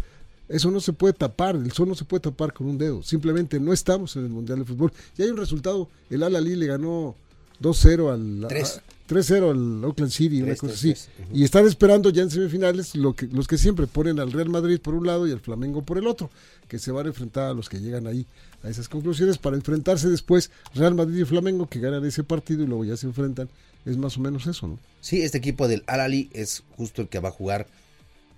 eso 0.49 0.71
no 0.71 0.81
se 0.81 0.93
puede 0.93 1.13
tapar, 1.13 1.57
el 1.57 1.73
sol 1.73 1.89
no 1.89 1.95
se 1.95 2.05
puede 2.05 2.21
tapar 2.21 2.53
con 2.53 2.69
un 2.69 2.79
dedo. 2.79 3.03
Simplemente 3.03 3.59
no 3.59 3.73
estamos 3.73 4.15
en 4.17 4.25
el 4.25 4.31
Mundial 4.31 4.61
de 4.61 4.65
Fútbol. 4.65 4.93
Y 5.17 5.23
hay 5.23 5.31
un 5.31 5.37
resultado, 5.37 5.89
el 6.09 6.23
Al-Ali 6.23 6.57
le 6.57 6.67
ganó 6.67 7.17
2-0 7.61 8.13
al... 8.13 8.49
3. 8.49 8.81
3-0 9.11 9.51
al 9.51 9.85
Oakland 9.85 10.13
City, 10.13 10.41
una 10.43 10.55
cosa 10.55 10.73
así. 10.75 10.95
Y 11.35 11.43
están 11.45 11.67
esperando 11.67 12.11
ya 12.11 12.23
en 12.23 12.31
semifinales 12.31 12.95
lo 12.95 13.15
que, 13.15 13.27
los 13.27 13.49
que 13.49 13.59
siempre 13.59 13.87
ponen 13.87 14.21
al 14.21 14.31
Real 14.31 14.49
Madrid 14.49 14.79
por 14.81 14.95
un 14.95 15.07
lado 15.07 15.27
y 15.27 15.33
al 15.33 15.41
Flamengo 15.41 15.83
por 15.83 15.99
el 15.99 16.07
otro, 16.07 16.31
que 16.69 16.79
se 16.79 16.93
van 16.93 17.07
a 17.07 17.09
enfrentar 17.09 17.51
a 17.51 17.55
los 17.55 17.69
que 17.69 17.81
llegan 17.81 18.07
ahí 18.07 18.27
a 18.63 18.69
esas 18.69 18.89
conclusiones 18.89 19.39
para 19.39 19.57
enfrentarse 19.57 20.09
después 20.09 20.51
Real 20.75 20.95
Madrid 20.95 21.23
y 21.23 21.25
Flamengo 21.25 21.67
que 21.69 21.81
ganan 21.81 22.05
ese 22.05 22.23
partido 22.25 22.63
y 22.63 22.67
luego 22.67 22.85
ya 22.85 22.97
se 22.97 23.07
enfrentan. 23.07 23.49
Es 23.87 23.97
más 23.97 24.17
o 24.17 24.21
menos 24.21 24.47
eso, 24.47 24.67
¿no? 24.69 24.79
Sí, 25.01 25.23
este 25.23 25.39
equipo 25.39 25.67
del 25.67 25.83
Al-Ali 25.87 26.29
es 26.35 26.63
justo 26.77 27.01
el 27.03 27.09
que 27.09 27.19
va 27.19 27.31
a 27.31 27.33
jugar 27.33 27.67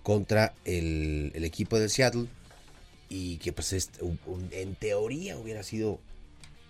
contra 0.03 0.55
el, 0.65 1.33
el 1.35 1.45
equipo 1.45 1.79
del 1.79 1.91
Seattle 1.91 2.27
y 3.09 3.37
que 3.39 3.53
pues 3.53 3.73
es, 3.73 3.91
un- 4.01 4.19
un- 4.27 4.49
en 4.53 4.75
teoría 4.77 5.37
hubiera 5.37 5.63
sido 5.63 5.99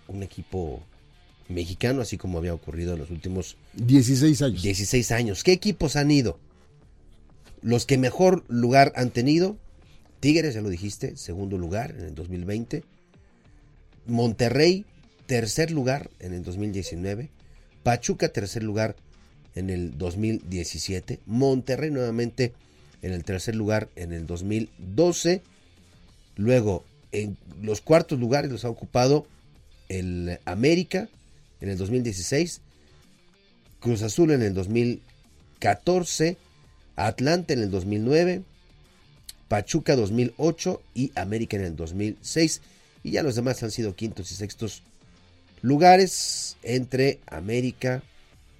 un 0.07 0.23
equipo 0.23 0.83
mexicano, 1.49 2.01
así 2.01 2.17
como 2.17 2.37
había 2.37 2.53
ocurrido 2.53 2.93
en 2.93 2.99
los 2.99 3.11
últimos 3.11 3.57
16 3.73 4.41
años. 4.41 4.63
16 4.63 5.11
años. 5.11 5.43
¿Qué 5.43 5.51
equipos 5.51 5.95
han 5.95 6.11
ido? 6.11 6.39
Los 7.61 7.85
que 7.85 7.97
mejor 7.97 8.43
lugar 8.47 8.91
han 8.95 9.11
tenido, 9.11 9.57
Tigres, 10.19 10.55
ya 10.55 10.61
lo 10.61 10.69
dijiste, 10.69 11.17
segundo 11.17 11.57
lugar 11.57 11.91
en 11.91 12.05
el 12.05 12.15
2020. 12.15 12.83
Monterrey, 14.05 14.85
tercer 15.25 15.71
lugar 15.71 16.09
en 16.19 16.33
el 16.33 16.43
2019. 16.43 17.29
Pachuca, 17.83 18.29
tercer 18.29 18.63
lugar 18.63 18.95
en 19.55 19.69
el 19.69 19.97
2017. 19.97 21.19
Monterrey 21.25 21.91
nuevamente 21.91 22.53
en 23.01 23.11
el 23.11 23.23
tercer 23.23 23.55
lugar 23.55 23.89
en 23.95 24.13
el 24.13 24.25
2012. 24.25 25.41
Luego, 26.35 26.83
en 27.11 27.37
los 27.61 27.81
cuartos 27.81 28.19
lugares 28.19 28.51
los 28.51 28.65
ha 28.65 28.69
ocupado 28.69 29.27
el 29.89 30.39
América 30.45 31.09
en 31.63 31.69
el 31.69 31.77
2016. 31.77 32.61
Cruz 33.79 34.01
Azul 34.01 34.31
en 34.31 34.41
el 34.43 34.53
2014, 34.53 36.37
Atlante 36.95 37.53
en 37.53 37.63
el 37.63 37.71
2009, 37.71 38.43
Pachuca 39.47 39.95
2008 39.95 40.81
y 40.93 41.11
América 41.15 41.57
en 41.57 41.63
el 41.63 41.75
2006. 41.75 42.61
Y 43.03 43.11
ya 43.11 43.23
los 43.23 43.35
demás 43.35 43.63
han 43.63 43.71
sido 43.71 43.95
quintos 43.95 44.31
y 44.31 44.35
sextos 44.35 44.83
lugares 45.61 46.57
entre 46.63 47.21
América, 47.27 48.03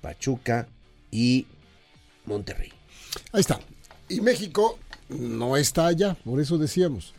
Pachuca 0.01 0.67
y 1.11 1.45
Monterrey. 2.25 2.71
Ahí 3.33 3.41
está. 3.41 3.59
Y 4.07 4.21
México 4.21 4.79
no 5.09 5.57
está 5.57 5.87
allá, 5.87 6.15
por 6.23 6.39
eso 6.39 6.57
decíamos, 6.57 7.13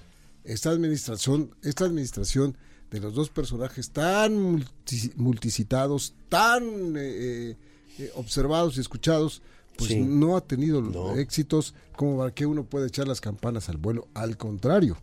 esta 0.45 0.71
administración, 0.71 1.55
esta 1.63 1.85
administración 1.85 2.57
de 2.95 3.01
los 3.01 3.15
dos 3.15 3.29
personajes 3.29 3.91
tan 3.91 4.37
multi- 4.41 5.13
multicitados, 5.17 6.15
tan 6.29 6.95
eh, 6.97 7.57
eh, 7.99 8.11
observados 8.15 8.77
y 8.77 8.81
escuchados, 8.81 9.43
pues 9.77 9.91
Sí. 9.91 10.01
no 10.01 10.37
ha 10.37 10.41
tenido 10.41 10.81
No. 10.81 11.17
éxitos 11.17 11.75
como 11.97 12.19
para 12.19 12.33
que 12.33 12.47
uno 12.47 12.63
pueda 12.65 12.87
echar 12.87 13.09
las 13.09 13.21
campanas 13.21 13.69
al 13.69 13.79
vuelo. 13.79 14.07
Al 14.15 14.37
contrario, 14.37 14.97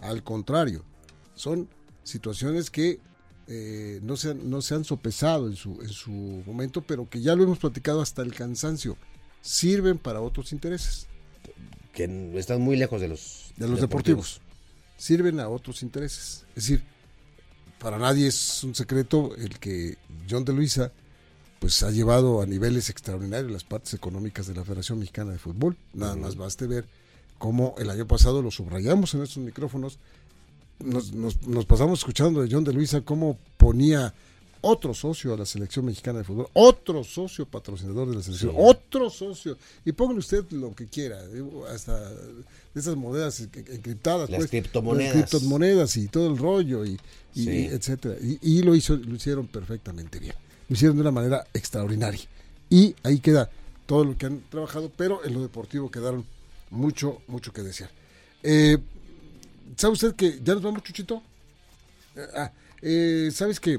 al 0.00 0.22
contrario, 0.22 0.84
son 1.34 1.68
situaciones 2.04 2.70
que 2.70 3.00
eh, 3.48 3.98
no, 4.04 4.16
se 4.16 4.30
han, 4.30 4.48
no 4.48 4.62
se 4.62 4.76
han 4.76 4.84
sopesado 4.84 5.48
en 5.48 5.56
su, 5.56 5.82
en 5.82 5.88
su 5.88 6.10
momento, 6.46 6.82
pero 6.82 7.10
que 7.10 7.20
ya 7.20 7.34
lo 7.34 7.42
hemos 7.42 7.58
platicado 7.58 8.00
hasta 8.00 8.22
el 8.22 8.32
cansancio. 8.32 8.96
Sirven 9.40 9.98
para 9.98 10.20
otros 10.20 10.52
intereses 10.52 11.08
Que 11.92 12.04
están 12.38 12.62
muy 12.62 12.76
lejos 12.76 13.00
de 13.00 13.08
los, 13.08 13.52
de 13.56 13.66
los 13.66 13.80
deportivos. 13.80 14.40
Sirven 14.96 15.40
a 15.40 15.48
otros 15.48 15.82
intereses. 15.82 16.46
Es 16.54 16.68
decir, 16.68 16.84
para 17.82 17.98
nadie 17.98 18.28
es 18.28 18.62
un 18.64 18.74
secreto 18.74 19.34
el 19.36 19.58
que 19.58 19.98
John 20.30 20.44
de 20.44 20.52
Luisa 20.52 20.92
pues 21.58 21.82
ha 21.82 21.90
llevado 21.90 22.40
a 22.40 22.46
niveles 22.46 22.88
extraordinarios 22.90 23.50
las 23.50 23.64
partes 23.64 23.94
económicas 23.94 24.46
de 24.46 24.54
la 24.54 24.64
Federación 24.64 24.98
Mexicana 24.98 25.32
de 25.32 25.38
Fútbol. 25.38 25.76
Nada 25.94 26.16
más 26.16 26.36
baste 26.36 26.66
ver 26.66 26.86
cómo 27.38 27.74
el 27.78 27.90
año 27.90 28.06
pasado 28.06 28.40
lo 28.42 28.50
subrayamos 28.50 29.14
en 29.14 29.22
estos 29.22 29.38
micrófonos. 29.42 29.98
Nos, 30.80 31.12
nos- 31.12 31.46
nos 31.46 31.66
pasamos 31.66 32.00
escuchando 32.00 32.40
de 32.42 32.48
John 32.50 32.64
de 32.64 32.72
Luisa 32.72 33.02
cómo 33.02 33.38
ponía 33.58 34.12
otro 34.62 34.94
socio 34.94 35.34
a 35.34 35.36
la 35.36 35.44
selección 35.44 35.84
mexicana 35.84 36.18
de 36.18 36.24
fútbol, 36.24 36.48
otro 36.54 37.04
socio 37.04 37.44
patrocinador 37.46 38.08
de 38.08 38.16
la 38.16 38.22
selección, 38.22 38.52
Sí. 38.52 38.56
otro 38.58 39.10
socio, 39.10 39.58
y 39.84 39.92
póngale 39.92 40.20
usted 40.20 40.44
lo 40.52 40.74
que 40.74 40.86
quiera, 40.86 41.18
hasta 41.70 42.10
de 42.10 42.44
esas 42.80 42.96
monedas 42.96 43.40
en- 43.40 43.50
encriptadas, 43.70 44.30
Las 44.30 44.38
pues, 44.38 44.50
criptomonedas. 44.50 45.14
las 45.16 45.28
criptomonedas 45.30 45.96
y 45.96 46.08
todo 46.08 46.28
el 46.32 46.38
rollo, 46.38 46.84
y, 46.86 46.98
y- 47.34 47.44
Sí. 47.44 47.50
y 47.50 47.64
etcétera. 47.66 48.16
Y, 48.22 48.38
y 48.40 48.62
lo, 48.62 48.74
hizo, 48.74 48.96
lo 48.96 49.14
hicieron 49.14 49.46
perfectamente 49.48 50.18
bien, 50.18 50.34
lo 50.68 50.74
hicieron 50.74 50.96
de 50.96 51.02
una 51.02 51.10
manera 51.10 51.46
extraordinaria. 51.52 52.20
Y 52.70 52.94
ahí 53.02 53.18
queda 53.20 53.50
todo 53.86 54.04
lo 54.04 54.16
que 54.16 54.26
han 54.26 54.40
trabajado, 54.48 54.90
pero 54.96 55.24
en 55.24 55.34
lo 55.34 55.42
deportivo 55.42 55.90
quedaron 55.90 56.24
mucho, 56.70 57.20
mucho 57.26 57.52
que 57.52 57.62
desear. 57.62 57.90
Eh, 58.42 58.78
¿Sabe 59.76 59.92
usted 59.94 60.14
que 60.14 60.38
ya 60.42 60.54
nos 60.54 60.62
vamos, 60.62 60.82
Chuchito? 60.82 61.22
Eh, 62.16 62.26
ah, 62.36 62.52
eh, 62.80 63.30
¿Sabes 63.32 63.58
que 63.60 63.78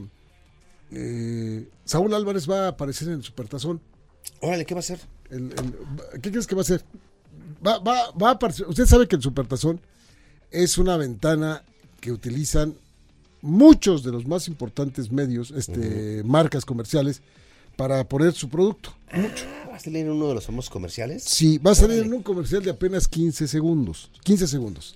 eh, 0.95 1.67
Saúl 1.85 2.13
Álvarez 2.13 2.49
va 2.49 2.65
a 2.65 2.67
aparecer 2.69 3.07
en 3.09 3.15
el 3.15 3.23
Supertazón? 3.23 3.81
Órale, 4.41 4.65
¿qué 4.65 4.73
va 4.73 4.79
a 4.79 4.81
hacer? 4.81 4.99
El- 5.29 5.51
el- 5.53 6.21
¿Qué 6.21 6.31
crees 6.31 6.47
que 6.47 6.55
va 6.55 6.61
a 6.61 6.63
hacer? 6.63 6.83
Va, 7.65 7.79
va, 7.79 8.11
va 8.11 8.29
a 8.29 8.33
aparecer. 8.33 8.67
Usted 8.67 8.85
sabe 8.85 9.07
que 9.07 9.15
el 9.15 9.21
Supertazón 9.21 9.79
es 10.51 10.77
una 10.77 10.97
ventana 10.97 11.63
que 11.99 12.11
utilizan 12.11 12.75
muchos 13.41 14.03
de 14.03 14.11
los 14.11 14.25
más 14.27 14.47
importantes 14.47 15.11
medios, 15.11 15.51
este, 15.51 16.21
marcas 16.23 16.63
comerciales, 16.65 17.21
para 17.75 18.07
poner 18.07 18.33
su 18.33 18.49
producto. 18.49 18.93
Mucho. 19.13 19.45
Ah, 19.65 19.69
¿Va 19.71 19.75
a 19.77 19.79
salir 19.79 20.05
en 20.05 20.11
uno 20.11 20.27
de 20.27 20.35
los 20.35 20.45
famosos 20.45 20.69
comerciales? 20.69 21.23
Sí, 21.23 21.57
va 21.57 21.71
a 21.71 21.75
salir 21.75 21.97
Órale. 21.97 22.07
en 22.07 22.13
un 22.13 22.23
comercial 22.23 22.61
de 22.63 22.69
apenas 22.69 23.07
15 23.07 23.47
segundos. 23.47 24.11
15 24.23 24.47
segundos. 24.47 24.95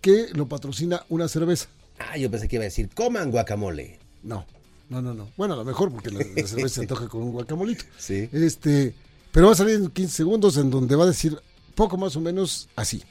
Que 0.00 0.28
lo 0.32 0.48
patrocina 0.48 1.04
una 1.08 1.28
cerveza. 1.28 1.66
Ah, 1.98 2.16
yo 2.16 2.30
pensé 2.30 2.48
que 2.48 2.56
iba 2.56 2.62
a 2.62 2.64
decir, 2.64 2.88
coman 2.94 3.30
guacamole. 3.30 3.98
No, 4.24 4.46
no, 4.88 5.00
no, 5.00 5.14
no. 5.14 5.28
Bueno, 5.36 5.54
a 5.54 5.56
lo 5.58 5.64
mejor 5.64 5.92
porque 5.92 6.10
la, 6.10 6.18
la 6.18 6.24
cerveza 6.46 6.68
se 6.76 6.80
antoja 6.82 7.08
con 7.08 7.22
un 7.22 7.32
guacamolito. 7.32 7.84
Sí. 7.98 8.28
Este, 8.32 8.94
pero 9.30 9.46
va 9.46 9.52
a 9.52 9.56
salir 9.56 9.76
en 9.76 9.88
15 9.88 10.14
segundos 10.14 10.56
en 10.56 10.70
donde 10.70 10.96
va 10.96 11.04
a 11.04 11.08
decir 11.08 11.38
poco 11.74 11.96
más 11.96 12.16
o 12.16 12.20
menos 12.20 12.68
así. 12.76 13.02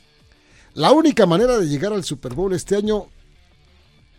La 0.73 0.91
única 0.91 1.25
manera 1.25 1.57
de 1.57 1.67
llegar 1.67 1.93
al 1.93 2.03
Super 2.03 2.33
Bowl 2.33 2.53
este 2.53 2.75
año 2.75 3.07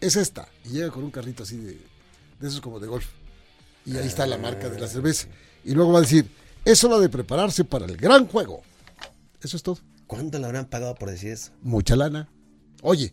es 0.01 0.17
esta. 0.17 0.49
Y 0.65 0.71
llega 0.71 0.91
con 0.91 1.03
un 1.05 1.11
carrito 1.11 1.43
así 1.43 1.57
de, 1.57 1.79
de 2.41 2.49
esos 2.49 2.61
como 2.61 2.79
de 2.79 2.87
golf. 2.87 3.07
Y 3.87 3.97
ahí 3.97 4.07
está 4.07 4.27
la 4.27 4.39
marca 4.39 4.69
de 4.69 4.79
la 4.79 4.87
cerveza. 4.87 5.29
Y 5.65 5.73
luego 5.73 5.93
va 5.93 5.99
a 5.99 6.03
decir, 6.03 6.29
es 6.65 6.83
hora 6.85 6.99
de 6.99 7.09
prepararse 7.09 7.65
para 7.65 7.87
el 7.87 7.97
gran 7.97 8.27
juego. 8.27 8.63
Eso 9.43 9.57
es 9.57 9.63
todo. 9.63 9.79
¿Cuánto 10.07 10.39
le 10.39 10.47
habrán 10.47 10.67
pagado 10.67 10.95
por 10.95 11.11
decir 11.11 11.33
eso? 11.33 11.51
Mucha 11.63 11.97
lana. 11.97 12.29
Oye, 12.83 13.13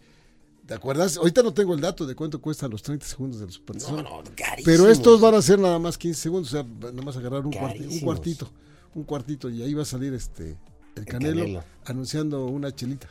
¿te 0.71 0.75
acuerdas? 0.77 1.17
Ahorita 1.17 1.43
no 1.43 1.53
tengo 1.53 1.73
el 1.73 1.81
dato 1.81 2.05
de 2.05 2.15
cuánto 2.15 2.39
cuestan 2.39 2.71
los 2.71 2.81
30 2.81 3.05
segundos 3.05 3.41
del 3.41 3.51
Super 3.51 3.75
No, 3.81 4.01
no, 4.01 4.23
carísimo. 4.37 4.63
Pero 4.73 4.87
estos 4.89 5.19
van 5.19 5.35
a 5.35 5.41
ser 5.41 5.59
nada 5.59 5.77
más 5.79 5.97
15 5.97 6.21
segundos, 6.21 6.47
o 6.47 6.51
sea, 6.53 6.63
nada 6.63 7.01
más 7.03 7.17
agarrar 7.17 7.45
un, 7.45 7.51
cuarti- 7.51 7.89
un 7.91 7.99
cuartito, 7.99 8.49
un 8.95 9.03
cuartito 9.03 9.49
y 9.49 9.61
ahí 9.63 9.73
va 9.73 9.81
a 9.81 9.85
salir 9.85 10.13
este 10.13 10.55
el 10.95 11.03
canelo, 11.05 11.41
Canelo. 11.41 11.63
anunciando 11.83 12.45
una 12.45 12.73
chelita. 12.73 13.09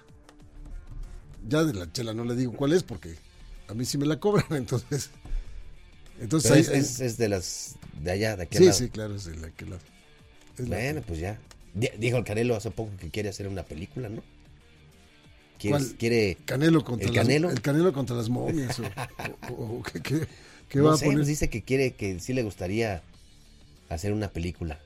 Ya 1.47 1.63
de 1.65 1.75
la 1.75 1.93
chela 1.93 2.15
no 2.15 2.25
le 2.25 2.35
digo 2.35 2.53
cuál 2.55 2.73
es 2.73 2.83
porque 2.83 3.17
a 3.69 3.75
mí 3.75 3.85
sí 3.85 3.99
me 3.99 4.07
la 4.07 4.19
cobran, 4.19 4.47
entonces 4.53 5.11
entonces 6.19 6.51
ahí- 6.51 6.61
es, 6.61 6.69
es- 6.71 7.01
es 7.01 7.17
de 7.19 7.29
las 7.29 7.77
de 8.03 8.11
allá, 8.11 8.37
de 8.37 8.45
aquel 8.45 8.59
sí, 8.59 8.65
lado. 8.69 8.79
sí, 8.79 8.89
claro, 8.89 9.15
es 9.17 9.25
de 9.27 9.37
la 9.37 9.51
que 9.51 9.67
lado. 9.67 9.83
Es 10.57 10.67
Bueno, 10.67 11.03
pues 11.07 11.19
ya. 11.21 11.39
Di- 11.75 11.91
Dijo 11.99 12.17
el 12.17 12.25
Canelo 12.25 12.57
hace 12.57 12.71
poco 12.71 12.91
que 12.99 13.11
quiere 13.11 13.29
hacer 13.29 13.47
una 13.49 13.65
película, 13.65 14.09
¿no? 14.09 14.23
Quiere, 15.61 15.77
¿Cuál? 15.79 15.95
quiere 15.99 16.39
Canelo 16.47 16.83
contra 16.85 17.09
¿El 17.09 17.15
las- 17.15 17.25
Canelo? 17.27 17.51
el 17.51 17.61
Canelo 17.61 17.93
contra 17.93 18.17
las 18.17 18.29
momias 18.31 18.79
o, 18.81 18.83
o- 19.53 19.79
o 19.79 19.83
qué, 19.83 20.01
qué- 20.01 20.27
qué 20.69 20.79
no 20.79 20.85
va 20.87 20.95
a 20.95 20.97
sé, 20.97 21.05
poner. 21.05 21.19
pues 21.19 21.29
dice 21.29 21.51
que 21.51 21.63
quiere 21.63 21.93
que 21.93 22.19
sí 22.19 22.33
le 22.33 22.43
gustaría 22.43 23.03
hacer 23.91 24.13
una 24.13 24.29
película. 24.31 24.79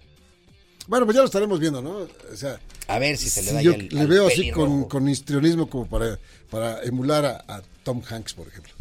Bueno, 0.87 1.07
pues 1.07 1.15
ya 1.15 1.21
lo 1.23 1.27
estaremos 1.27 1.61
viendo, 1.61 1.81
¿no? 1.81 1.99
O 2.33 2.37
sea, 2.37 2.59
A 2.89 2.99
ver 2.99 3.17
si 3.17 3.31
se 3.31 3.43
le 3.43 3.53
da 3.53 3.63
yo 3.63 3.75
le 3.77 4.01
al 4.01 4.07
veo 4.09 4.27
así 4.27 4.51
con, 4.51 4.85
con 4.89 5.09
histrionismo 5.09 5.71
como 5.71 5.87
para, 5.87 6.19
para 6.51 6.83
emular 6.83 7.25
a, 7.25 7.45
a 7.49 7.63
Tom 7.85 8.03
Hanks, 8.07 8.35
por 8.35 8.49
ejemplo. 8.49 8.73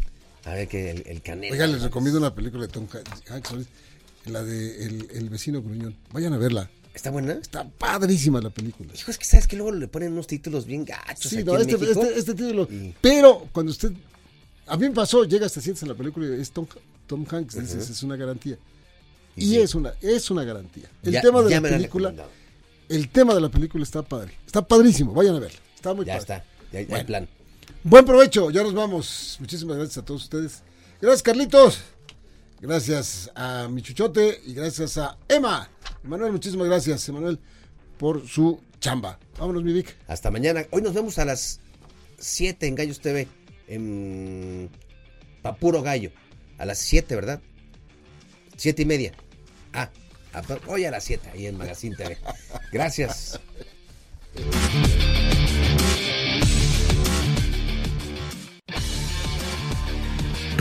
A 0.44 0.52
ver 0.52 0.68
que 0.68 0.90
el, 0.90 1.04
el 1.06 1.22
Canelo. 1.22 1.52
Oiga, 1.54 1.66
les 1.66 1.80
recomiendo 1.80 2.18
una 2.18 2.34
película 2.34 2.66
de 2.66 2.72
Tom 2.72 2.86
Ha- 2.92 3.34
Hanks, 3.34 3.54
la 4.26 4.42
de 4.42 4.84
el, 4.84 5.08
el 5.14 5.28
vecino 5.30 5.62
gruñón. 5.62 5.94
Vayan 6.12 6.34
a 6.34 6.38
verla. 6.38 6.68
¿Está 6.94 7.10
buena? 7.10 7.32
Está 7.34 7.68
padrísima 7.68 8.40
la 8.40 8.50
película. 8.50 8.92
Hijo, 8.94 9.10
es 9.10 9.18
que 9.18 9.24
sabes 9.24 9.46
que 9.48 9.56
luego 9.56 9.72
le 9.72 9.88
ponen 9.88 10.12
unos 10.12 10.26
títulos 10.28 10.64
bien 10.64 10.84
gachos 10.84 11.30
Sí, 11.30 11.36
aquí 11.38 11.44
no, 11.44 11.56
en 11.58 11.68
este, 11.68 11.90
este, 11.90 12.18
este 12.18 12.34
título. 12.34 12.68
Y- 12.70 12.94
Pero 13.00 13.48
cuando 13.52 13.72
usted. 13.72 13.92
A 14.66 14.76
mí 14.78 14.88
me 14.88 14.94
pasó, 14.94 15.24
llegas, 15.24 15.52
te 15.52 15.60
sientes 15.60 15.82
en 15.82 15.88
la 15.90 15.94
película 15.94 16.26
y 16.36 16.40
es 16.40 16.50
Tom, 16.50 16.66
Tom 17.06 17.26
Hanks, 17.28 17.60
dices, 17.60 17.90
es 17.90 18.02
una 18.02 18.16
garantía. 18.16 18.56
Y, 19.36 19.42
sí. 19.48 19.58
es 19.58 19.74
una 19.74 19.92
es 20.00 20.30
una 20.30 20.44
garantía. 20.44 20.88
El 21.02 21.12
Ya- 21.12 21.20
tema 21.20 21.42
de 21.42 21.50
la 21.50 21.60
película. 21.60 22.14
El 22.88 23.08
tema 23.10 23.34
de 23.34 23.40
la 23.40 23.48
película 23.48 23.82
está 23.82 24.02
padre. 24.02 24.32
Está 24.46 24.66
padrísimo. 24.66 25.12
Vayan 25.12 25.34
a 25.36 25.40
verla. 25.40 25.58
Está 25.74 25.92
muy 25.92 26.06
Ya 26.06 26.12
padre. 26.18 26.20
está, 26.22 26.44
ya, 26.72 26.78
hay 26.78 26.84
Bueno. 26.86 27.06
plan. 27.06 27.28
Buen 27.82 28.04
provecho, 28.06 28.50
ya 28.50 28.62
nos 28.62 28.72
vamos. 28.72 29.36
Muchísimas 29.40 29.76
gracias 29.76 29.98
a 29.98 30.04
todos 30.04 30.22
ustedes. 30.22 30.62
Gracias, 31.00 31.22
Carlitos. 31.22 31.80
Gracias 32.60 33.30
a 33.34 33.68
Michuchote 33.68 34.40
y 34.46 34.54
gracias 34.54 34.96
a 34.96 35.18
Emma. 35.28 35.68
Emanuel, 36.04 36.32
muchísimas 36.32 36.66
gracias, 36.66 37.08
Emanuel, 37.08 37.38
por 37.98 38.28
su 38.28 38.60
chamba. 38.78 39.18
Vámonos, 39.38 39.64
mi 39.64 39.72
Vic. 39.72 39.96
Hasta 40.06 40.30
mañana. 40.30 40.66
Hoy 40.70 40.82
nos 40.82 40.92
vemos 40.92 41.18
a 41.18 41.24
las 41.24 41.60
7 42.18 42.66
en 42.66 42.74
Gallos 42.74 43.00
TV. 43.00 43.26
En 43.68 44.68
Papuro 45.40 45.80
Gallo. 45.80 46.10
A 46.58 46.66
las 46.66 46.78
7, 46.78 47.14
¿verdad? 47.14 47.40
7 48.56 48.82
y 48.82 48.84
media. 48.84 49.12
Ah, 49.72 49.90
hoy 50.66 50.84
a 50.84 50.90
las 50.90 51.04
7 51.04 51.30
ahí 51.32 51.46
en 51.46 51.56
Magazine 51.56 51.96
TV. 51.96 52.18
Gracias. 52.70 53.40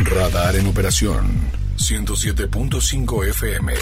Radar 0.00 0.56
en 0.56 0.66
operación. 0.66 1.50
107.5 1.76 3.28
FM. 3.28 3.74